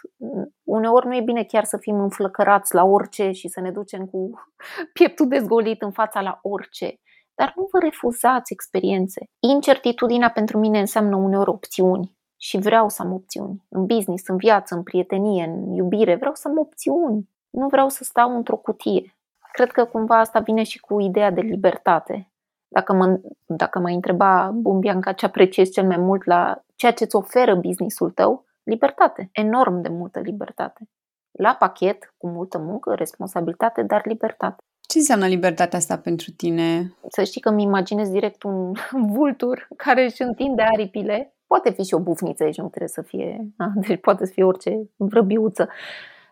[0.63, 4.29] Uneori nu e bine chiar să fim înflăcărați la orice și să ne ducem cu
[4.93, 6.99] pieptul dezgolit în fața la orice.
[7.35, 9.23] Dar nu vă refuzați experiențe.
[9.39, 13.65] Incertitudinea pentru mine înseamnă uneori opțiuni și vreau să am opțiuni.
[13.69, 17.29] În business, în viață, în prietenie, în iubire, vreau să am opțiuni.
[17.49, 19.17] Nu vreau să stau într-o cutie.
[19.51, 22.31] Cred că cumva asta vine și cu ideea de libertate.
[22.67, 27.03] Dacă mă, dacă mă întreba, bun, Bianca, ce apreciezi cel mai mult la ceea ce
[27.03, 30.89] îți oferă businessul tău, libertate, enorm de multă libertate.
[31.31, 34.63] La pachet, cu multă muncă, responsabilitate, dar libertate.
[34.81, 36.93] Ce înseamnă libertatea asta pentru tine?
[37.07, 38.73] Să știi că îmi imaginez direct un
[39.15, 41.33] vultur care își întinde aripile.
[41.47, 44.43] Poate fi și o bufniță aici, nu trebuie să fie, a, deci poate să fie
[44.43, 45.69] orice vrăbiuță.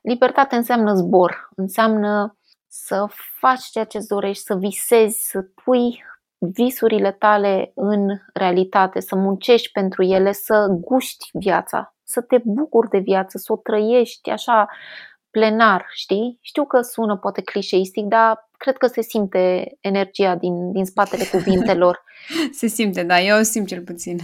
[0.02, 3.06] Libertate înseamnă zbor, înseamnă să
[3.40, 6.04] faci ceea ce îți dorești, să visezi, să pui
[6.38, 12.98] visurile tale în realitate, să muncești pentru ele, să guști viața, să te bucuri de
[12.98, 14.68] viață, să o trăiești așa
[15.32, 16.38] plenar, știi?
[16.42, 22.04] Știu că sună poate clișeistic, dar cred că se simte energia din, din spatele cuvintelor.
[22.52, 24.18] se simte, da, eu o simt cel puțin.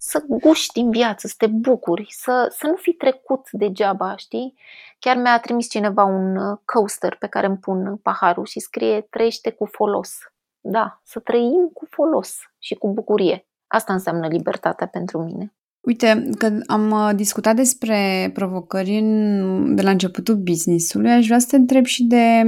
[0.00, 4.54] Să guști din viață, să te bucuri, să, să nu fi trecut degeaba, știi?
[4.98, 9.50] Chiar mi-a trimis cineva un uh, coaster pe care îmi pun paharul și scrie trăiește
[9.50, 10.18] cu folos.
[10.60, 13.46] Da, să trăim cu folos și cu bucurie.
[13.66, 15.52] Asta înseamnă libertatea pentru mine.
[15.80, 21.46] Uite, că am uh, discutat despre provocări în, de la începutul business-ului, aș vrea să
[21.50, 22.42] te întreb și de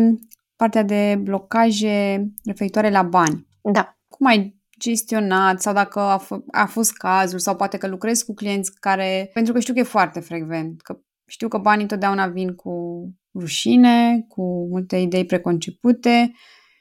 [0.57, 3.47] partea de blocaje referitoare la bani.
[3.73, 3.99] Da.
[4.09, 8.35] Cum ai gestionat sau dacă a, f- a fost cazul sau poate că lucrezi cu
[8.35, 12.55] clienți care, pentru că știu că e foarte frecvent, că știu că banii întotdeauna vin
[12.55, 16.33] cu rușine, cu multe idei preconcepute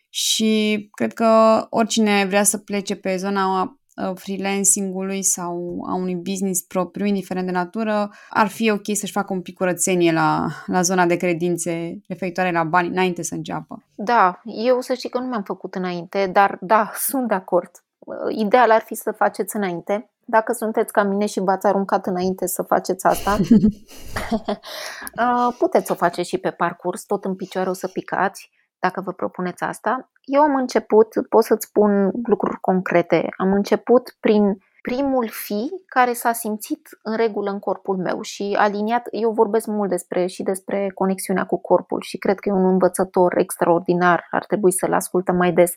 [0.10, 3.80] și cred că oricine vrea să plece pe zona
[4.15, 9.41] freelancing-ului sau a unui business propriu, indiferent de natură, ar fi ok să-și facă un
[9.41, 13.84] pic curățenie la, la zona de credințe referitoare la bani înainte să înceapă.
[13.95, 17.72] Da, eu să știi că nu mi-am făcut înainte, dar da, sunt de acord.
[18.30, 20.10] Ideal ar fi să faceți înainte.
[20.26, 23.38] Dacă sunteți ca mine și v-ați aruncat înainte să faceți asta,
[25.60, 29.11] puteți să o faceți și pe parcurs, tot în picioare o să picați dacă vă
[29.11, 30.09] propuneți asta.
[30.21, 36.31] Eu am început, pot să-ți spun lucruri concrete, am început prin primul fi care s-a
[36.31, 41.45] simțit în regulă în corpul meu și aliniat, eu vorbesc mult despre și despre conexiunea
[41.45, 45.73] cu corpul și cred că e un învățător extraordinar, ar trebui să-l ascultăm mai des.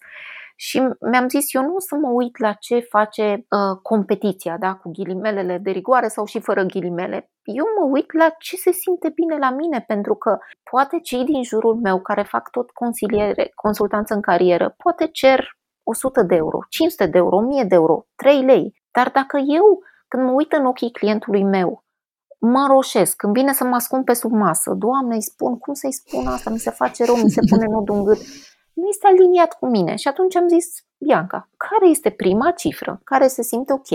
[0.64, 4.74] Și mi-am zis, eu nu o să mă uit la ce face uh, competiția, da,
[4.74, 7.30] cu ghilimelele de rigoare sau și fără ghilimele.
[7.42, 10.38] Eu mă uit la ce se simte bine la mine, pentru că
[10.70, 16.22] poate cei din jurul meu care fac tot consiliere, consultanță în carieră, poate cer 100
[16.22, 18.82] de euro, 500 de euro, 1000 de euro, 3 lei.
[18.90, 19.64] Dar dacă eu,
[20.08, 21.84] când mă uit în ochii clientului meu,
[22.38, 25.92] mă roșesc, când vine să mă ascund pe sub masă, Doamne, îi spun, cum să-i
[25.92, 28.18] spun asta, mi se face rău, mi se pune nodul în gât,
[28.72, 29.96] nu este aliniat cu mine.
[29.96, 33.88] Și atunci am zis, Bianca, care este prima cifră care se simte ok,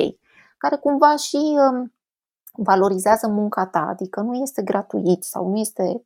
[0.57, 1.93] care cumva și um,
[2.51, 6.05] valorizează munca ta, adică nu este gratuit sau nu este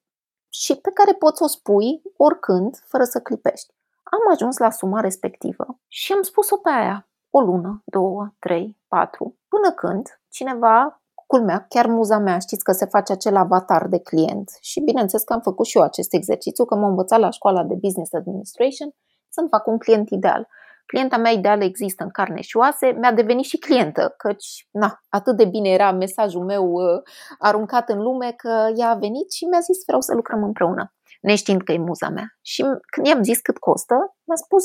[0.49, 3.73] și pe care poți să o spui oricând, fără să clipești.
[4.03, 9.37] Am ajuns la suma respectivă și am spus-o pe aia o lună, două, trei, patru,
[9.47, 11.00] până când cineva
[11.31, 15.33] Culmea, chiar muza mea, știți că se face acel avatar de client și bineînțeles că
[15.33, 18.89] am făcut și eu acest exercițiu, că m-am învățat la școala de Business Administration
[19.29, 20.47] să-mi fac un client ideal.
[20.85, 25.37] Clienta mea ideală există în carne și oase, mi-a devenit și clientă, căci na, atât
[25.37, 27.01] de bine era mesajul meu uh,
[27.39, 31.61] aruncat în lume că ea a venit și mi-a zis vreau să lucrăm împreună, neștiind
[31.61, 32.25] că e muza mea.
[32.41, 32.61] Și
[32.93, 34.63] când i-am zis cât costă, mi-a spus,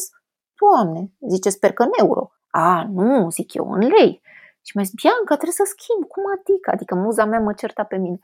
[0.60, 2.30] Doamne, zice, sper că în euro.
[2.50, 4.22] A, nu, zic eu, în lei.
[4.66, 6.04] Și mi-a zis, Bianca, trebuie să schimb.
[6.08, 6.70] Cum adică?
[6.70, 8.18] Adică muza mea mă certa pe mine.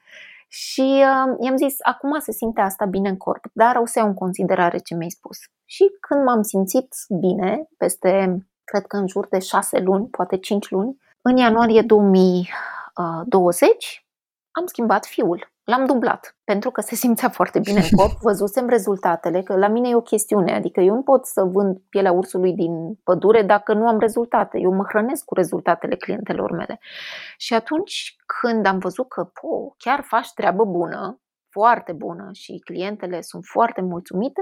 [0.48, 4.08] Și uh, i-am zis, acum se simte asta bine în corp, dar o să iau
[4.08, 5.38] în considerare ce mi-ai spus.
[5.64, 10.70] Și când m-am simțit bine, peste, cred că în jur de șase luni, poate cinci
[10.70, 14.06] luni, în ianuarie 2020,
[14.50, 15.51] am schimbat fiul.
[15.64, 19.88] L-am dublat, pentru că se simțea foarte bine în corp, văzusem rezultatele, că la mine
[19.88, 23.86] e o chestiune, adică eu nu pot să vând pielea ursului din pădure dacă nu
[23.86, 24.58] am rezultate.
[24.58, 26.78] Eu mă hrănesc cu rezultatele clientelor mele.
[27.36, 31.20] Și atunci când am văzut că, po, chiar faci treabă bună,
[31.50, 34.40] foarte bună și clientele sunt foarte mulțumite,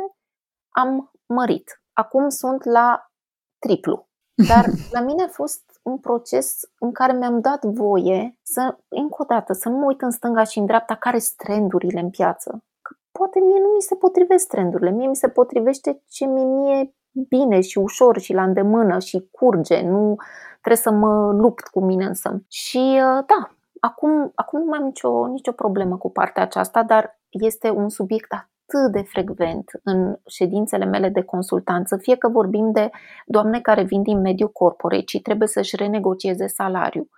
[0.69, 1.83] am mărit.
[1.93, 3.11] Acum sunt la
[3.59, 4.09] triplu.
[4.49, 9.25] Dar la mine a fost un proces în care mi-am dat voie să, încă o
[9.25, 12.65] dată, să nu mă uit în stânga și în dreapta care sunt trendurile în piață.
[12.83, 16.95] Că poate mie nu mi se potrivesc trendurile, mie mi se potrivește ce mi mie
[17.29, 20.17] bine și ușor și la îndemână și curge, nu
[20.51, 22.43] trebuie să mă lupt cu mine însă.
[22.49, 27.21] Și uh, da, acum, acum nu mai am nicio, nicio problemă cu partea aceasta, dar
[27.29, 28.49] este un subiect atât
[28.93, 32.91] de frecvent în ședințele mele de consultanță, fie că vorbim de
[33.27, 37.09] doamne care vin din mediul corporate și trebuie să-și renegocieze salariul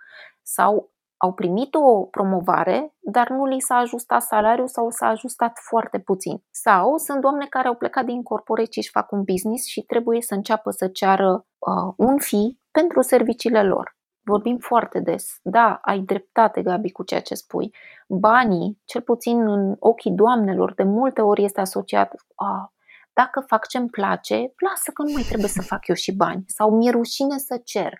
[0.41, 5.99] sau au primit o promovare, dar nu li s-a ajustat salariul sau s-a ajustat foarte
[5.99, 6.43] puțin.
[6.51, 10.21] Sau sunt doamne care au plecat din corporate și își fac un business și trebuie
[10.21, 13.95] să înceapă să ceară uh, un fi pentru serviciile lor.
[14.25, 15.39] Vorbim foarte des.
[15.41, 17.75] Da, ai dreptate, Gabi, cu ceea ce spui.
[18.07, 22.73] Banii, cel puțin în ochii doamnelor, de multe ori este asociat a,
[23.13, 26.43] dacă fac ce-mi place, lasă că nu mai trebuie să fac eu și bani.
[26.47, 27.93] Sau mi-e rușine să cer.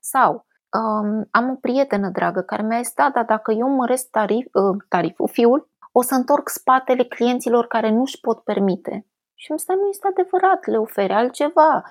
[0.00, 4.46] Sau um, am o prietenă dragă care mi-a zis, da, da, dacă eu măresc tarif,
[4.52, 9.06] uh, tariful, fiul, o să întorc spatele clienților care nu-și pot permite.
[9.34, 11.82] Și asta nu este adevărat, le oferi altceva, uh,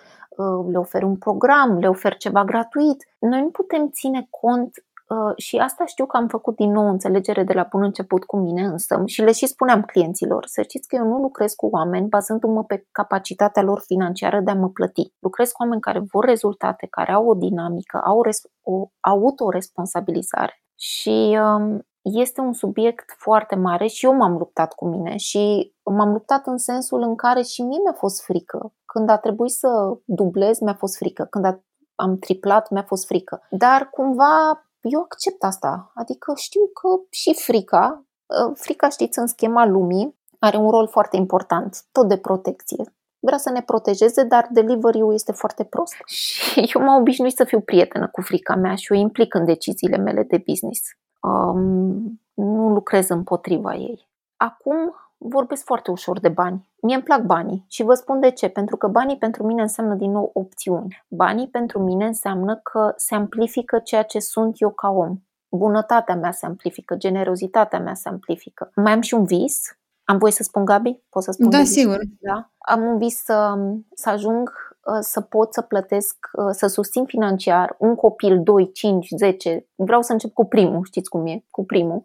[0.71, 3.05] le oferi un program, le oferi ceva gratuit.
[3.19, 4.71] Noi nu putem ține cont
[5.07, 8.37] uh, și asta știu că am făcut din nou înțelegere de la bun început cu
[8.37, 12.07] mine însă și le și spuneam clienților, să știți că eu nu lucrez cu oameni
[12.07, 15.13] bazându-mă pe capacitatea lor financiară de a mă plăti.
[15.19, 18.21] Lucrez cu oameni care vor rezultate, care au o dinamică, au
[18.61, 20.61] o autoresponsabilizare.
[20.75, 26.11] Și um, este un subiect foarte mare și eu m-am luptat cu mine și m-am
[26.11, 28.73] luptat în sensul în care și mie mi-a fost frică.
[28.85, 31.27] Când a trebuit să dublez, mi-a fost frică.
[31.29, 31.63] Când a,
[31.95, 33.41] am triplat, mi-a fost frică.
[33.49, 35.91] Dar cumva eu accept asta.
[35.95, 41.15] Adică știu că și frica, ă, frica știți în schema lumii, are un rol foarte
[41.15, 42.93] important, tot de protecție.
[43.19, 45.93] Vrea să ne protejeze, dar delivery-ul este foarte prost.
[46.05, 49.97] Și eu m-am obișnuit să fiu prietenă cu frica mea și o implic în deciziile
[49.97, 51.04] mele de business um,
[52.33, 54.07] nu lucrez împotriva ei.
[54.37, 56.69] Acum vorbesc foarte ușor de bani.
[56.81, 58.47] Mie îmi plac banii și vă spun de ce.
[58.47, 61.05] Pentru că banii pentru mine înseamnă din nou opțiuni.
[61.07, 65.17] Banii pentru mine înseamnă că se amplifică ceea ce sunt eu ca om.
[65.49, 68.71] Bunătatea mea se amplifică, generozitatea mea se amplifică.
[68.75, 69.77] Mai am și un vis.
[70.03, 71.03] Am voie să spun, Gabi?
[71.09, 71.49] Pot să spun?
[71.49, 71.99] Da, sigur.
[72.19, 72.49] Da?
[72.57, 73.57] Am un vis să,
[73.93, 79.07] să ajung Uh, să pot să plătesc, uh, să susțin financiar un copil 2, 5,
[79.17, 82.03] 10, vreau să încep cu primul, știți cum e, cu primul,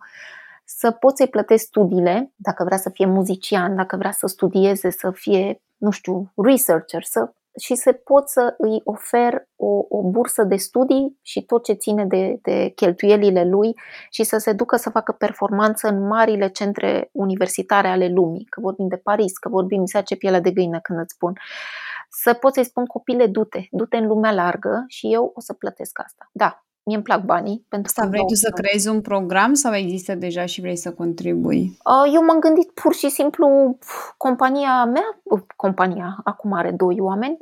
[0.64, 5.10] să pot să-i plătesc studiile, dacă vrea să fie muzician, dacă vrea să studieze, să
[5.10, 10.56] fie, nu știu, researcher, să, și să pot să îi ofer o, o bursă de
[10.56, 13.74] studii și tot ce ține de, de cheltuielile lui
[14.10, 18.88] și să se ducă să facă performanță în marile centre universitare ale lumii, că vorbim
[18.88, 21.30] de Paris, că vorbim, mi ce pielea de găină când îți spun.
[21.30, 25.52] Uh, să pot să-i spun copile, du-te, du-te în lumea largă și eu o să
[25.52, 26.28] plătesc asta.
[26.32, 27.66] Da, mie îmi plac banii.
[27.68, 31.76] Pentru Asta vrei tu să creezi un program sau există deja și vrei să contribui?
[32.14, 33.78] Eu m-am gândit pur și simplu
[34.16, 35.20] compania mea,
[35.56, 37.36] compania, acum are doi oameni,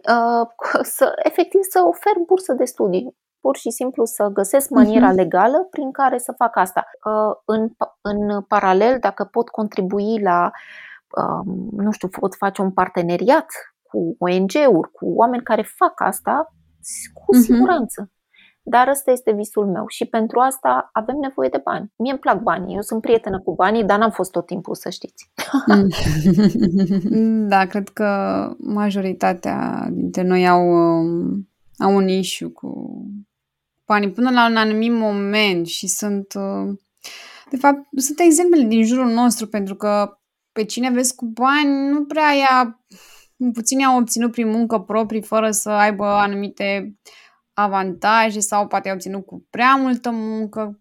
[0.97, 5.17] să efectiv să ofer bursă de studii pur și simplu să găsesc maniera uh-huh.
[5.17, 6.85] legală prin care să fac asta.
[7.45, 10.51] În, în paralel, dacă pot contribui la,
[11.71, 13.47] nu știu, pot face un parteneriat
[13.89, 16.55] cu ONG-uri, cu oameni care fac asta,
[17.15, 17.41] cu uh-huh.
[17.41, 18.11] siguranță.
[18.63, 21.93] Dar ăsta este visul meu și pentru asta avem nevoie de bani.
[21.97, 24.91] Mie îmi plac banii, eu sunt prietenă cu banii, dar n-am fost tot timpul, să
[24.91, 25.31] știți.
[27.53, 28.09] da, cred că
[28.59, 31.49] majoritatea dintre noi au, um,
[31.79, 33.03] au un issue cu
[33.87, 36.79] banii până la un anumit moment și sunt, uh,
[37.51, 40.19] de fapt, sunt exemple din jurul nostru pentru că
[40.53, 42.81] pe cine vezi cu bani nu prea ia
[43.53, 46.99] puțini au obținut prin muncă proprii fără să aibă anumite
[47.55, 50.81] avantaje sau poate au obținut cu prea multă muncă.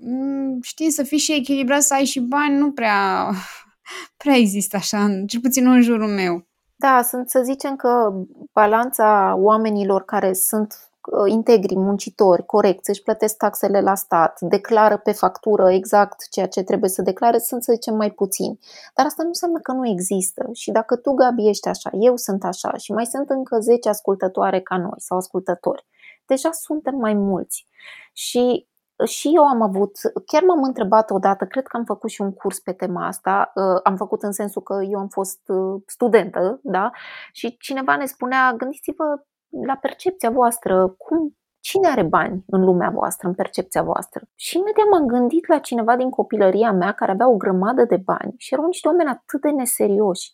[0.00, 3.30] Mm, știi, să fii și echilibrat, să ai și bani, nu prea,
[4.22, 6.46] prea există așa, cel puțin în jurul meu.
[6.76, 8.12] Da, sunt să zicem că
[8.52, 10.87] balanța oamenilor care sunt Uh,
[11.26, 16.90] integri, muncitori, corect, își plătesc taxele la stat, declară pe factură exact ceea ce trebuie
[16.90, 18.58] să declare, sunt, să zicem, mai puțini.
[18.94, 20.48] Dar asta nu înseamnă că nu există.
[20.52, 24.60] Și dacă tu, Gabi, ești așa, eu sunt așa și mai sunt încă 10 ascultătoare
[24.60, 25.86] ca noi sau ascultători,
[26.26, 27.66] deja suntem mai mulți.
[28.12, 28.66] Și
[29.06, 32.58] și eu am avut, chiar m-am întrebat odată, cred că am făcut și un curs
[32.58, 36.90] pe tema asta, uh, am făcut în sensul că eu am fost uh, studentă, da?
[37.32, 39.22] Și cineva ne spunea, gândiți-vă
[39.66, 44.22] la percepția voastră, cum, cine are bani în lumea voastră, în percepția voastră.
[44.34, 48.34] Și imediat m-am gândit la cineva din copilăria mea care avea o grămadă de bani
[48.36, 50.32] și erau niște oameni atât de neserioși,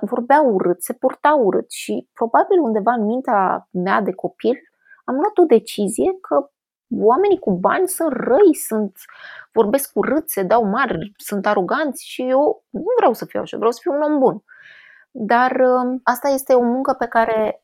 [0.00, 4.58] vorbeau urât, se purtau urât și probabil undeva în mintea mea de copil
[5.08, 6.50] am luat o decizie că
[6.98, 8.96] oamenii cu bani sunt răi, sunt,
[9.52, 13.72] vorbesc urât, se dau mari, sunt aroganți și eu nu vreau să fiu așa, vreau
[13.72, 14.42] să fiu un om bun.
[15.10, 17.62] Dar um, asta este o muncă pe care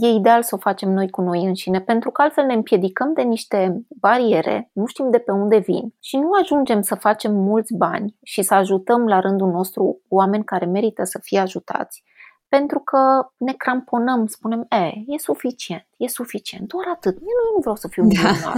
[0.00, 3.22] e ideal să o facem noi cu noi înșine, pentru că altfel ne împiedicăm de
[3.22, 8.16] niște bariere, nu știm de pe unde vin și nu ajungem să facem mulți bani
[8.22, 12.02] și să ajutăm la rândul nostru oameni care merită să fie ajutați,
[12.48, 17.76] pentru că ne cramponăm, spunem, e, e suficient, e suficient, doar atât, eu nu vreau
[17.76, 18.54] să fiu milionar.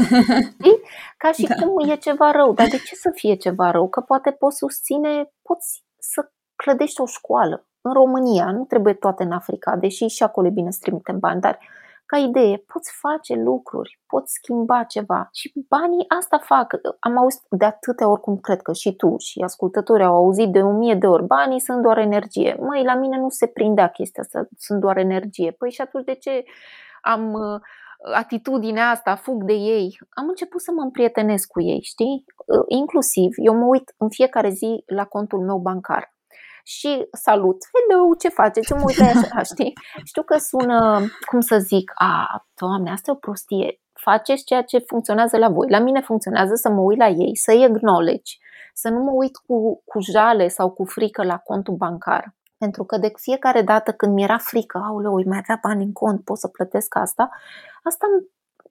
[0.59, 0.69] Da.
[1.17, 1.55] Ca și da.
[1.55, 3.89] cum e ceva rău, dar de ce să fie ceva rău?
[3.89, 9.33] Că poate poți susține, poți să clădești o școală, în România, nu trebuie toate în
[9.33, 11.59] Africa, deși și acolo e bine să trimitem bani, dar
[12.07, 16.75] ca idee, poți face lucruri, poți schimba ceva și banii asta fac.
[17.01, 20.63] Am auzit de atâtea ori cum cred că și tu și ascultătorii au auzit de
[20.63, 22.57] o mie de ori, banii sunt doar energie.
[22.61, 25.51] Măi, la mine nu se prindea chestia asta, sunt doar energie.
[25.51, 26.45] Păi și atunci de ce
[27.01, 27.61] am uh,
[28.15, 32.25] atitudinea asta, fug de ei, am început să mă împrietenesc cu ei, știi?
[32.47, 36.16] Uh, inclusiv, eu mă uit în fiecare zi la contul meu bancar
[36.67, 38.73] și salut, hello, ce faceți?
[38.73, 39.73] Mă uit așa, știi?
[40.05, 41.01] Știu că sună,
[41.31, 43.81] cum să zic, a, doamne, asta e o prostie.
[43.93, 45.71] Faceți ceea ce funcționează la voi.
[45.71, 48.33] La mine funcționează să mă uit la ei, să-i acknowledge,
[48.75, 52.35] să nu mă uit cu, cu jale sau cu frică la contul bancar.
[52.59, 56.25] Pentru că de fiecare dată când mi-era frică, auleu, îi mai avea bani în cont,
[56.25, 57.31] pot să plătesc asta,
[57.83, 58.27] asta îmi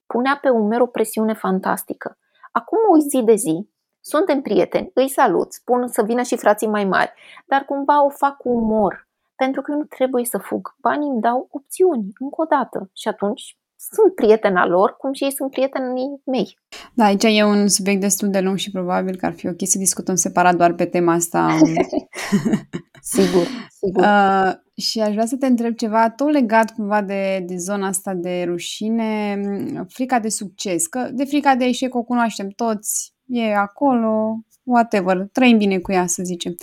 [0.06, 2.18] punea pe umer o presiune fantastică.
[2.52, 3.68] Acum o zi de zi,
[4.12, 7.12] suntem prieteni, îi salut, spun să vină și frații mai mari,
[7.46, 10.74] dar cumva o fac cu umor, pentru că nu trebuie să fug.
[10.80, 15.32] Banii îmi dau opțiuni, încă o dată, și atunci sunt prietena lor, cum și ei
[15.32, 16.58] sunt prietenii mei.
[16.94, 19.78] Da, aici e un subiect destul de lung și probabil că ar fi ok să
[19.78, 21.48] discutăm separat doar pe tema asta.
[23.14, 23.46] sigur,
[23.80, 24.02] sigur.
[24.02, 28.14] Uh, și aș vrea să te întreb ceva tot legat cumva de, de zona asta
[28.14, 29.40] de rușine,
[29.88, 35.58] frica de succes, că de frica de eșec o cunoaștem toți, e acolo, whatever, trăim
[35.58, 36.54] bine cu ea, să zicem.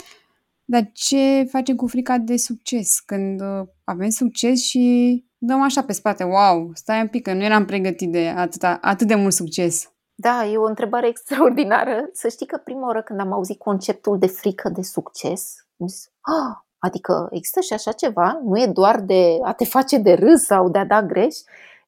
[0.66, 5.94] Dar ce facem cu frica de succes când uh, avem succes și dăm așa pe
[5.94, 9.92] spate, wow, stai un pic, că nu eram pregătit de atâta, atât de mult succes.
[10.16, 12.10] Da, e o întrebare extraordinară.
[12.12, 16.12] Să știi că prima oară când am auzit conceptul de frică de succes, am zis,
[16.22, 18.42] ah, adică există și așa ceva?
[18.44, 21.36] Nu e doar de a te face de râs sau de a da greș?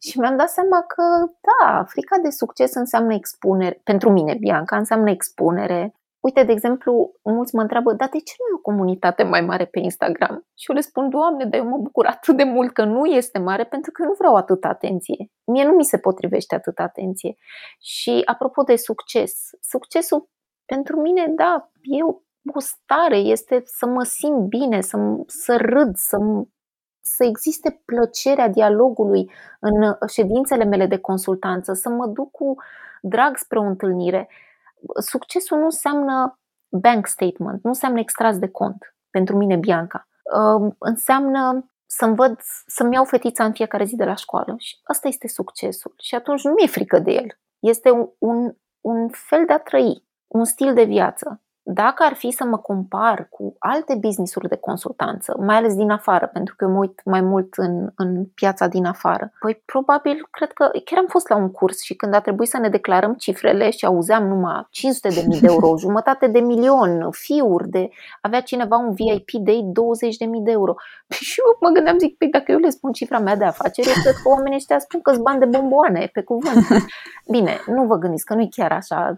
[0.09, 1.03] Și mi-am dat seama că,
[1.41, 5.93] da, frica de succes înseamnă expunere, pentru mine, Bianca, înseamnă expunere.
[6.19, 9.65] Uite, de exemplu, mulți mă întreabă, dar de ce nu e o comunitate mai mare
[9.65, 10.45] pe Instagram?
[10.55, 13.39] Și eu le spun, Doamne, dar eu mă bucur atât de mult că nu este
[13.39, 15.31] mare pentru că eu nu vreau atâta atenție.
[15.45, 17.35] Mie nu mi se potrivește atâta atenție.
[17.79, 20.29] Și apropo de succes, succesul
[20.65, 22.15] pentru mine, da, e o,
[22.53, 24.97] o stare, este să mă simt bine, să,
[25.27, 26.17] să râd, să
[27.05, 32.55] să existe plăcerea dialogului în ședințele mele de consultanță, să mă duc cu
[33.01, 34.29] drag spre o întâlnire.
[34.99, 36.39] Succesul nu înseamnă
[36.69, 40.07] bank statement, nu înseamnă extras de cont pentru mine, Bianca.
[40.77, 45.27] Înseamnă să-mi văd, să-mi iau fetița în fiecare zi de la școală și asta este
[45.27, 45.93] succesul.
[45.97, 47.39] Și atunci nu mi-e frică de el.
[47.59, 52.31] Este un, un, un fel de a trăi, un stil de viață dacă ar fi
[52.31, 56.71] să mă compar cu alte business-uri de consultanță, mai ales din afară, pentru că eu
[56.71, 61.05] mă uit mai mult în, în piața din afară, păi probabil, cred că chiar am
[61.07, 64.67] fost la un curs și când a trebuit să ne declarăm cifrele și auzeam numai
[64.69, 67.89] 500 de mii de euro, jumătate de milion, fiuri, de
[68.21, 70.73] avea cineva un VIP de 20 de mii de euro.
[71.07, 73.87] Păi și eu mă gândeam, zic, păi dacă eu le spun cifra mea de afaceri,
[73.87, 76.67] eu cred că oamenii ăștia spun că bani de bomboane, pe cuvânt.
[77.35, 79.15] Bine, nu vă gândiți că nu e chiar așa,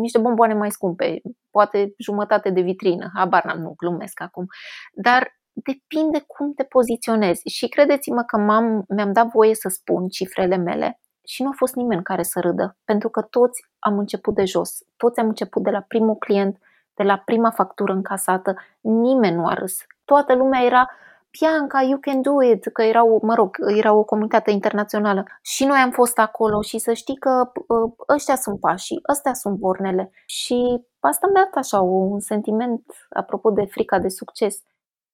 [0.00, 1.20] niște bomboane mai scumpe,
[1.50, 4.46] poate jumătate de vitrină, habar n-am, nu glumesc acum,
[4.92, 7.48] dar depinde cum te poziționezi.
[7.48, 11.74] Și credeți-mă că m-am, mi-am dat voie să spun cifrele mele și nu a fost
[11.74, 15.70] nimeni care să râdă, pentru că toți am început de jos, toți am început de
[15.70, 16.58] la primul client,
[16.94, 19.76] de la prima factură încasată, nimeni nu a râs.
[20.04, 20.90] Toată lumea era
[21.30, 25.78] Bianca, you can do it, că erau, mă rog, era o comunitate internațională și noi
[25.78, 30.84] am fost acolo și să știi că ă, ăștia sunt pașii, ăstea sunt bornele și
[31.00, 34.62] asta mi-a dat așa un sentiment apropo de frica de succes.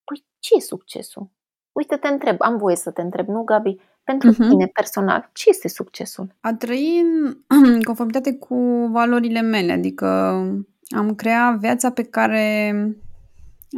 [0.04, 1.30] Păi ce e succesul?
[1.72, 3.76] Uite, te întreb, am voie să te întreb, nu, Gabi?
[4.04, 4.48] Pentru uh-huh.
[4.48, 6.34] tine personal, ce este succesul?
[6.40, 7.02] A trăi
[7.46, 8.54] în conformitate cu
[8.90, 10.06] valorile mele, adică
[10.96, 12.72] am creat viața pe care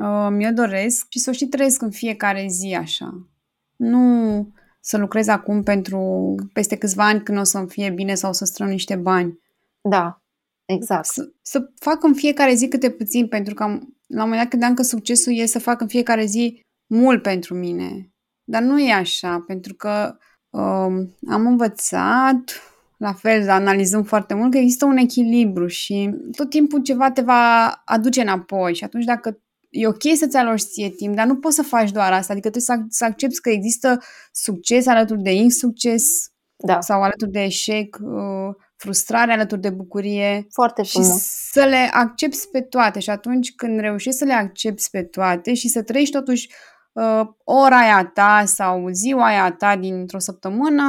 [0.03, 3.29] uh, mi-o doresc și să o și trăiesc în fiecare zi așa.
[3.77, 4.49] Nu
[4.87, 8.71] să lucrez acum pentru peste câțiva ani când o să-mi fie bine sau să strâng
[8.71, 9.39] niște bani.
[9.81, 10.23] Da,
[10.65, 11.05] exact.
[11.05, 14.49] Să, să fac în fiecare zi câte puțin, pentru că am, la un moment dat
[14.49, 18.13] credeam că succesul e să fac în fiecare zi mult pentru mine.
[18.45, 20.17] Dar nu e așa, pentru că
[20.51, 22.63] uh, am învățat,
[22.97, 27.67] la fel, analizăm foarte mult, că există un echilibru și tot timpul ceva te va
[27.85, 29.41] aduce înapoi și atunci dacă
[29.71, 32.79] e ok să-ți aloci ție timp, dar nu poți să faci doar asta, adică trebuie
[32.79, 33.99] să, să accepti că există
[34.33, 36.81] succes alături de insucces da.
[36.81, 40.47] sau alături de eșec, uh, frustrare alături de bucurie.
[40.51, 41.09] Foarte frumos.
[41.09, 41.19] Și
[41.53, 45.69] să le accepti pe toate și atunci când reușești să le accepti pe toate și
[45.69, 46.51] să trăiești totuși
[46.93, 50.85] uh, ora aia ta sau ziua aia ta dintr-o săptămână,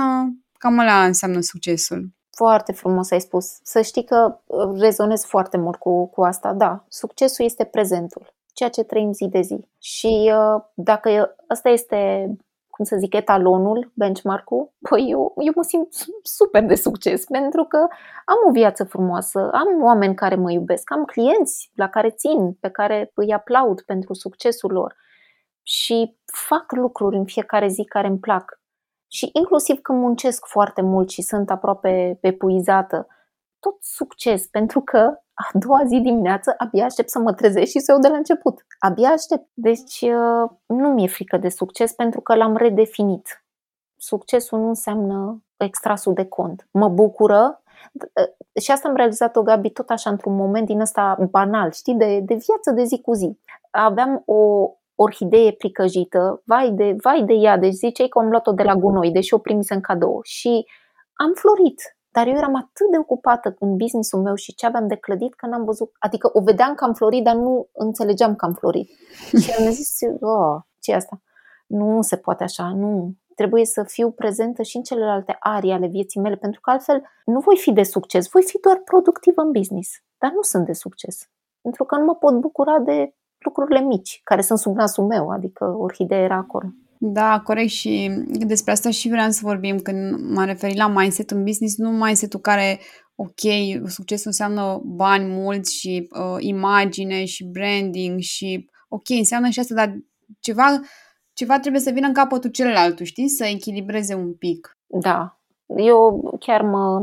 [0.57, 2.15] cam ăla înseamnă succesul.
[2.35, 3.45] Foarte frumos ai spus.
[3.63, 6.53] Să știi că uh, rezonez foarte mult cu, cu asta.
[6.53, 9.59] Da, succesul este prezentul, ceea ce trăim zi de zi.
[9.79, 12.29] Și uh, dacă ăsta este
[12.67, 15.87] cum să zic, etalonul, benchmark-ul, păi eu, eu mă simt
[16.23, 17.77] super de succes pentru că
[18.25, 22.69] am o viață frumoasă, am oameni care mă iubesc, am clienți la care țin, pe
[22.69, 24.95] care îi aplaud pentru succesul lor
[25.63, 28.59] și fac lucruri în fiecare zi care îmi plac.
[29.07, 33.07] Și inclusiv când muncesc foarte mult și sunt aproape epuizată,
[33.67, 34.97] tot succes, pentru că
[35.33, 38.65] a doua zi dimineață abia aștept să mă trezesc și să iau de la început.
[38.79, 39.49] Abia aștept.
[39.53, 43.45] Deci uh, nu mi-e frică de succes pentru că l-am redefinit.
[43.97, 46.67] Succesul nu înseamnă extrasul de cont.
[46.71, 47.61] Mă bucură
[47.91, 52.19] uh, și asta am realizat-o, Gabi, tot așa într-un moment din ăsta banal, știi, de,
[52.19, 53.39] de viață de zi cu zi.
[53.71, 58.63] Aveam o orhidee pricăjită, vai de, vai de ea, deci ziceai că am luat-o de
[58.63, 60.65] la gunoi, deși o primise în cadou și
[61.13, 64.95] am florit dar eu eram atât de ocupată în businessul meu și ce aveam de
[64.95, 68.53] clădit că n-am văzut, adică o vedeam că am florit, dar nu înțelegeam că am
[68.53, 68.89] florit.
[69.41, 71.21] și am zis, oh, ce asta?
[71.67, 73.13] Nu se poate așa, nu.
[73.35, 77.39] Trebuie să fiu prezentă și în celelalte arii ale vieții mele, pentru că altfel nu
[77.39, 81.29] voi fi de succes, voi fi doar productivă în business, dar nu sunt de succes.
[81.61, 85.75] Pentru că nu mă pot bucura de lucrurile mici, care sunt sub nasul meu, adică
[85.77, 86.67] orhidee era acolo.
[86.99, 91.43] Da, corect și despre asta și vreau să vorbim când m-am referit la mindset în
[91.43, 92.79] business, nu mindset-ul care,
[93.15, 93.39] ok,
[93.87, 99.97] succesul înseamnă bani mulți și uh, imagine și branding și ok, înseamnă și asta, dar
[100.39, 100.81] ceva,
[101.33, 103.29] ceva trebuie să vină în capătul celălalt, știi?
[103.29, 104.77] Să echilibreze un pic.
[104.87, 106.99] Da, eu chiar mă,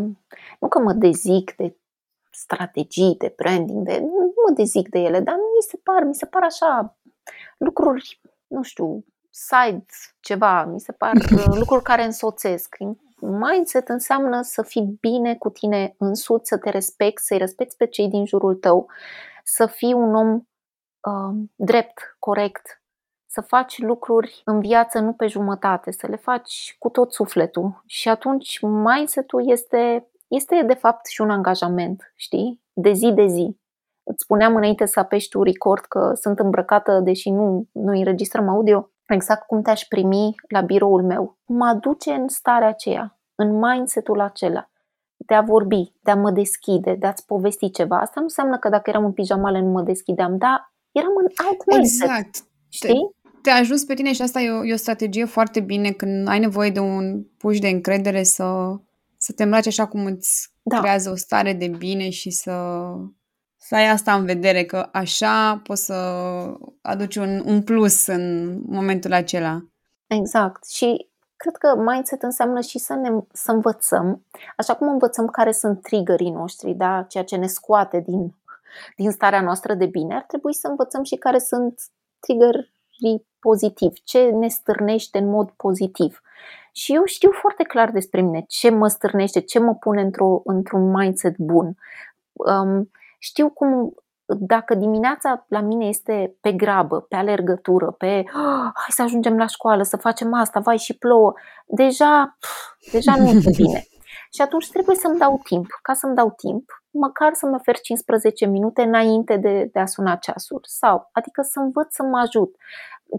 [0.60, 1.76] nu că mă dezic de
[2.30, 6.26] strategii, de branding, de, nu mă dezic de ele, dar mi se par, mi se
[6.26, 6.98] par așa
[7.58, 9.04] lucruri, nu știu,
[9.34, 9.84] side
[10.20, 12.76] ceva, mi se par uh, lucruri care însoțesc.
[13.20, 18.08] Mindset înseamnă să fii bine cu tine însuți, să te respecti, să-i respecti pe cei
[18.08, 18.90] din jurul tău,
[19.44, 22.82] să fii un om uh, drept, corect,
[23.26, 27.82] să faci lucruri în viață nu pe jumătate, să le faci cu tot sufletul.
[27.86, 32.62] Și atunci mindset-ul este, este de fapt și un angajament, știi?
[32.72, 33.58] De zi de zi.
[34.02, 38.93] Îți spuneam înainte să apeși tu record că sunt îmbrăcată, deși nu, nu înregistrăm audio
[39.08, 44.70] exact cum te-aș primi la biroul meu, mă aduce în starea aceea, în mindset-ul acela,
[45.16, 47.98] de a vorbi, de a mă deschide, de a-ți povesti ceva.
[48.00, 51.66] Asta nu înseamnă că dacă eram în pijamale nu mă deschideam, dar eram în alt
[51.66, 52.08] mindset.
[52.08, 52.44] Exact.
[52.68, 53.14] Știi?
[53.22, 56.28] Te, te ajuns pe tine și asta e o, e o strategie foarte bine când
[56.28, 58.44] ai nevoie de un puș de încredere să,
[59.16, 60.78] să te îmbraci așa cum îți da.
[60.78, 62.52] creează o stare de bine și să
[63.66, 65.94] să ai asta în vedere, că așa poți să
[66.82, 69.64] aduci un, un plus în momentul acela.
[70.06, 70.66] Exact.
[70.66, 74.24] Și cred că mindset înseamnă și să, ne, să învățăm,
[74.56, 77.04] așa cum învățăm care sunt triggerii noștri, da?
[77.08, 78.34] ceea ce ne scoate din,
[78.96, 81.80] din starea noastră de bine, ar trebui să învățăm și care sunt
[82.20, 86.20] triggerii pozitiv, ce ne stârnește în mod pozitiv.
[86.72, 90.90] Și eu știu foarte clar despre mine ce mă stârnește, ce mă pune într-o, într-un
[90.90, 91.76] mindset bun.
[92.32, 92.90] Um,
[93.24, 93.94] știu cum
[94.24, 99.46] dacă dimineața la mine este pe grabă, pe alergătură, pe oh, hai să ajungem la
[99.46, 101.32] școală, să facem asta, vai și plouă,
[101.66, 103.84] deja, pf, deja nu e bine.
[104.32, 105.66] Și atunci trebuie să-mi dau timp.
[105.82, 110.16] Ca să-mi dau timp, măcar să mă ofer 15 minute înainte de, de a suna
[110.16, 110.60] ceasul.
[110.62, 112.56] Sau, adică să învăț să mă ajut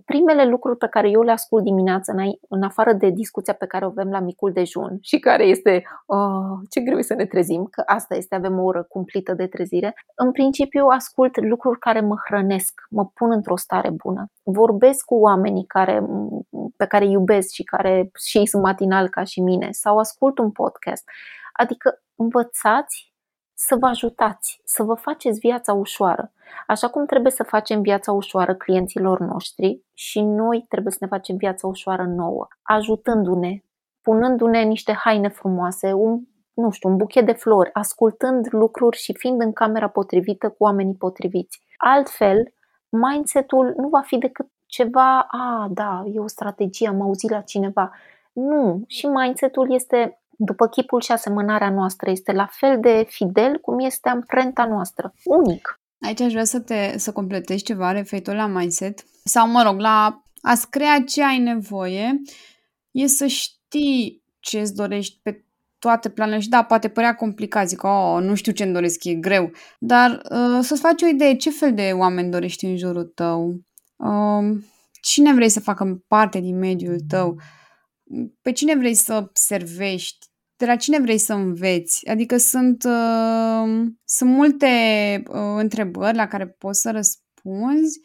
[0.05, 2.13] primele lucruri pe care eu le ascult dimineața,
[2.49, 6.59] în afară de discuția pe care o avem la micul dejun și care este oh,
[6.69, 10.31] ce greu să ne trezim, că asta este, avem o oră cumplită de trezire, în
[10.31, 14.25] principiu ascult lucruri care mă hrănesc, mă pun într-o stare bună.
[14.43, 16.05] Vorbesc cu oamenii care,
[16.77, 20.51] pe care iubesc și care și ei sunt matinal ca și mine sau ascult un
[20.51, 21.03] podcast.
[21.53, 23.14] Adică învățați
[23.55, 26.31] să vă ajutați, să vă faceți viața ușoară.
[26.67, 31.35] Așa cum trebuie să facem viața ușoară clienților noștri și noi trebuie să ne facem
[31.35, 33.63] viața ușoară nouă, ajutându-ne,
[34.01, 36.21] punându-ne niște haine frumoase, un,
[36.53, 40.95] nu știu, un buchet de flori, ascultând lucruri și fiind în camera potrivită cu oamenii
[40.95, 41.61] potriviți.
[41.77, 42.53] Altfel,
[42.89, 47.91] mindset-ul nu va fi decât ceva, a, da, e o strategie, am auzit la cineva.
[48.31, 53.79] Nu, și mindset-ul este după chipul și asemănarea noastră, este la fel de fidel cum
[53.79, 55.79] este amprenta noastră, unic.
[56.05, 59.03] Aici aș vrea să te să completezi ceva referitor la mindset.
[59.23, 62.21] Sau, mă rog, la a-ți crea ce ai nevoie,
[62.91, 65.45] e să știi ce îți dorești pe
[65.79, 66.41] toate planurile.
[66.41, 70.59] Și da, poate părea complicat, zic, oh, nu știu ce-mi doresc, e greu, dar uh,
[70.61, 73.59] să-ți faci o idee ce fel de oameni dorești în jurul tău,
[73.95, 74.57] uh,
[75.01, 77.37] cine vrei să facă parte din mediul tău,
[78.41, 80.27] pe cine vrei să servești,
[80.57, 82.07] de la cine vrei să înveți.
[82.09, 84.67] Adică sunt, uh, sunt multe
[85.27, 87.99] uh, întrebări la care poți să răspunzi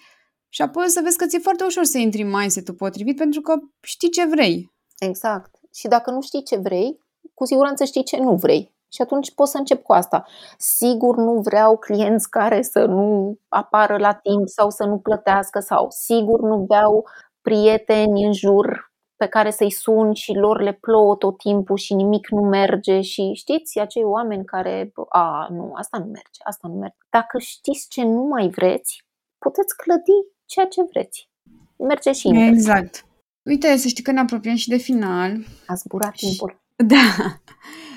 [0.49, 3.55] și apoi să vezi că ți-e foarte ușor să intri în mindset-ul potrivit pentru că
[3.81, 4.73] știi ce vrei.
[4.99, 5.51] Exact.
[5.75, 6.99] Și dacă nu știi ce vrei,
[7.35, 8.75] cu siguranță știi ce nu vrei.
[8.93, 10.27] Și atunci poți să încep cu asta.
[10.59, 15.87] Sigur nu vreau clienți care să nu apară la timp sau să nu plătească sau
[15.91, 17.05] sigur nu vreau
[17.43, 18.90] prieteni în jur
[19.23, 23.33] pe care să-i sun și lor le plouă tot timpul și nimic nu merge și
[23.35, 26.97] știți, acei oameni care, a, nu, asta nu merge, asta nu merge.
[27.11, 29.05] Dacă știți ce nu mai vreți,
[29.39, 31.29] puteți clădi ceea ce vreți.
[31.77, 32.51] Merge și invers.
[32.51, 33.05] Exact.
[33.43, 35.37] Uite, să știi că ne apropiem și de final.
[35.67, 36.59] A zburat timpul.
[36.77, 37.37] Da.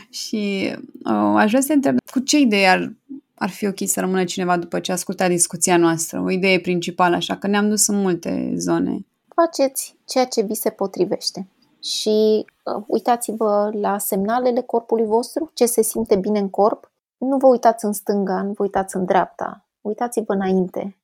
[0.09, 2.93] Și uh, aș vrea să te întreb cu ce idee ar,
[3.35, 6.21] ar fi ok să rămână cineva după ce ascultat discuția noastră?
[6.21, 9.05] O idee principală, așa că ne-am dus în multe zone.
[9.33, 11.47] Faceți ceea ce vi se potrivește.
[11.81, 16.91] Și uh, uitați-vă la semnalele corpului vostru, ce se simte bine în corp.
[17.17, 19.65] Nu vă uitați în stânga, nu vă uitați în dreapta.
[19.81, 20.97] Uitați-vă înainte.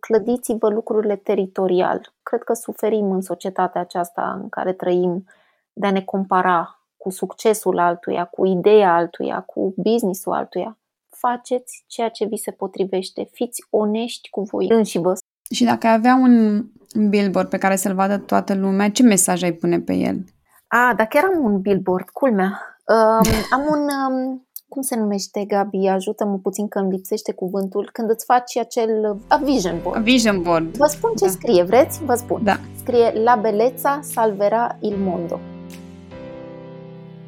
[0.00, 2.12] Clădiți-vă lucrurile teritorial.
[2.22, 5.24] Cred că suferim în societatea aceasta în care trăim
[5.72, 10.78] de a ne compara cu succesul altuia, cu ideea altuia, cu businessul altuia.
[11.08, 15.12] Faceți ceea ce vi se potrivește, fiți onești cu voi înși vă.
[15.50, 16.64] Și dacă ai avea un
[17.08, 20.24] billboard pe care să-l vadă toată lumea, ce mesaj ai pune pe el?
[20.66, 22.60] A, dacă eram un billboard, culmea.
[22.86, 25.86] Um, am un, um, cum se numește, Gabi?
[25.86, 27.88] Ajută-mă puțin că îmi lipsește cuvântul.
[27.92, 29.98] Când îți faci acel a vision board.
[29.98, 30.76] A vision board.
[30.76, 31.30] Vă spun ce da.
[31.30, 32.04] scrie, vreți?
[32.04, 32.40] Vă spun.
[32.44, 32.56] Da.
[32.76, 35.40] Scrie La bellezza salverà il mondo.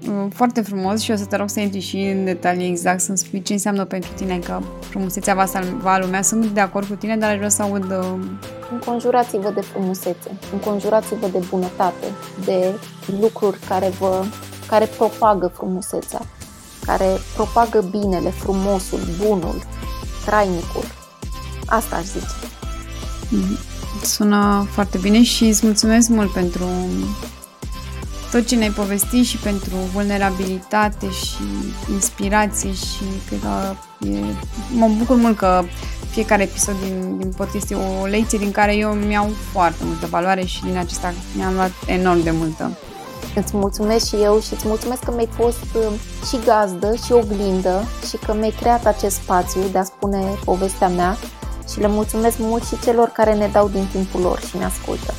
[0.08, 3.18] Mm, foarte frumos și o să te rog să intri și în detalii exact, să-mi
[3.18, 6.22] spui ce înseamnă pentru tine că frumusețea va salva lumea.
[6.22, 7.84] Sunt de acord cu tine, dar aș vrea să aud...
[7.84, 8.18] Uh,
[8.72, 12.06] înconjurați-vă de frumusețe, înconjurați-vă de bunătate,
[12.44, 12.74] de
[13.20, 14.24] lucruri care, vă,
[14.66, 16.20] care propagă frumusețea,
[16.84, 19.62] care propagă binele, frumosul, bunul,
[20.24, 20.84] trainicul.
[21.66, 22.46] Asta aș zice.
[23.30, 23.56] Mm,
[24.02, 26.64] sună foarte bine și îți mulțumesc mult pentru
[28.36, 31.42] tot ce ne-ai povestit și pentru vulnerabilitate și
[31.92, 33.74] inspirație și cred că
[34.06, 34.20] e,
[34.72, 35.62] mă bucur mult că
[36.10, 40.44] fiecare episod din, din podcast e o lecție din care eu mi-au foarte multă valoare
[40.44, 42.78] și din acesta mi-am luat enorm de multă.
[43.34, 45.92] Îți mulțumesc și eu și îți mulțumesc că mi-ai fost uh,
[46.28, 51.16] și gazdă și oglindă și că mi-ai creat acest spațiu de a spune povestea mea
[51.72, 55.14] și le mulțumesc mult și celor care ne dau din timpul lor și ne ascultă.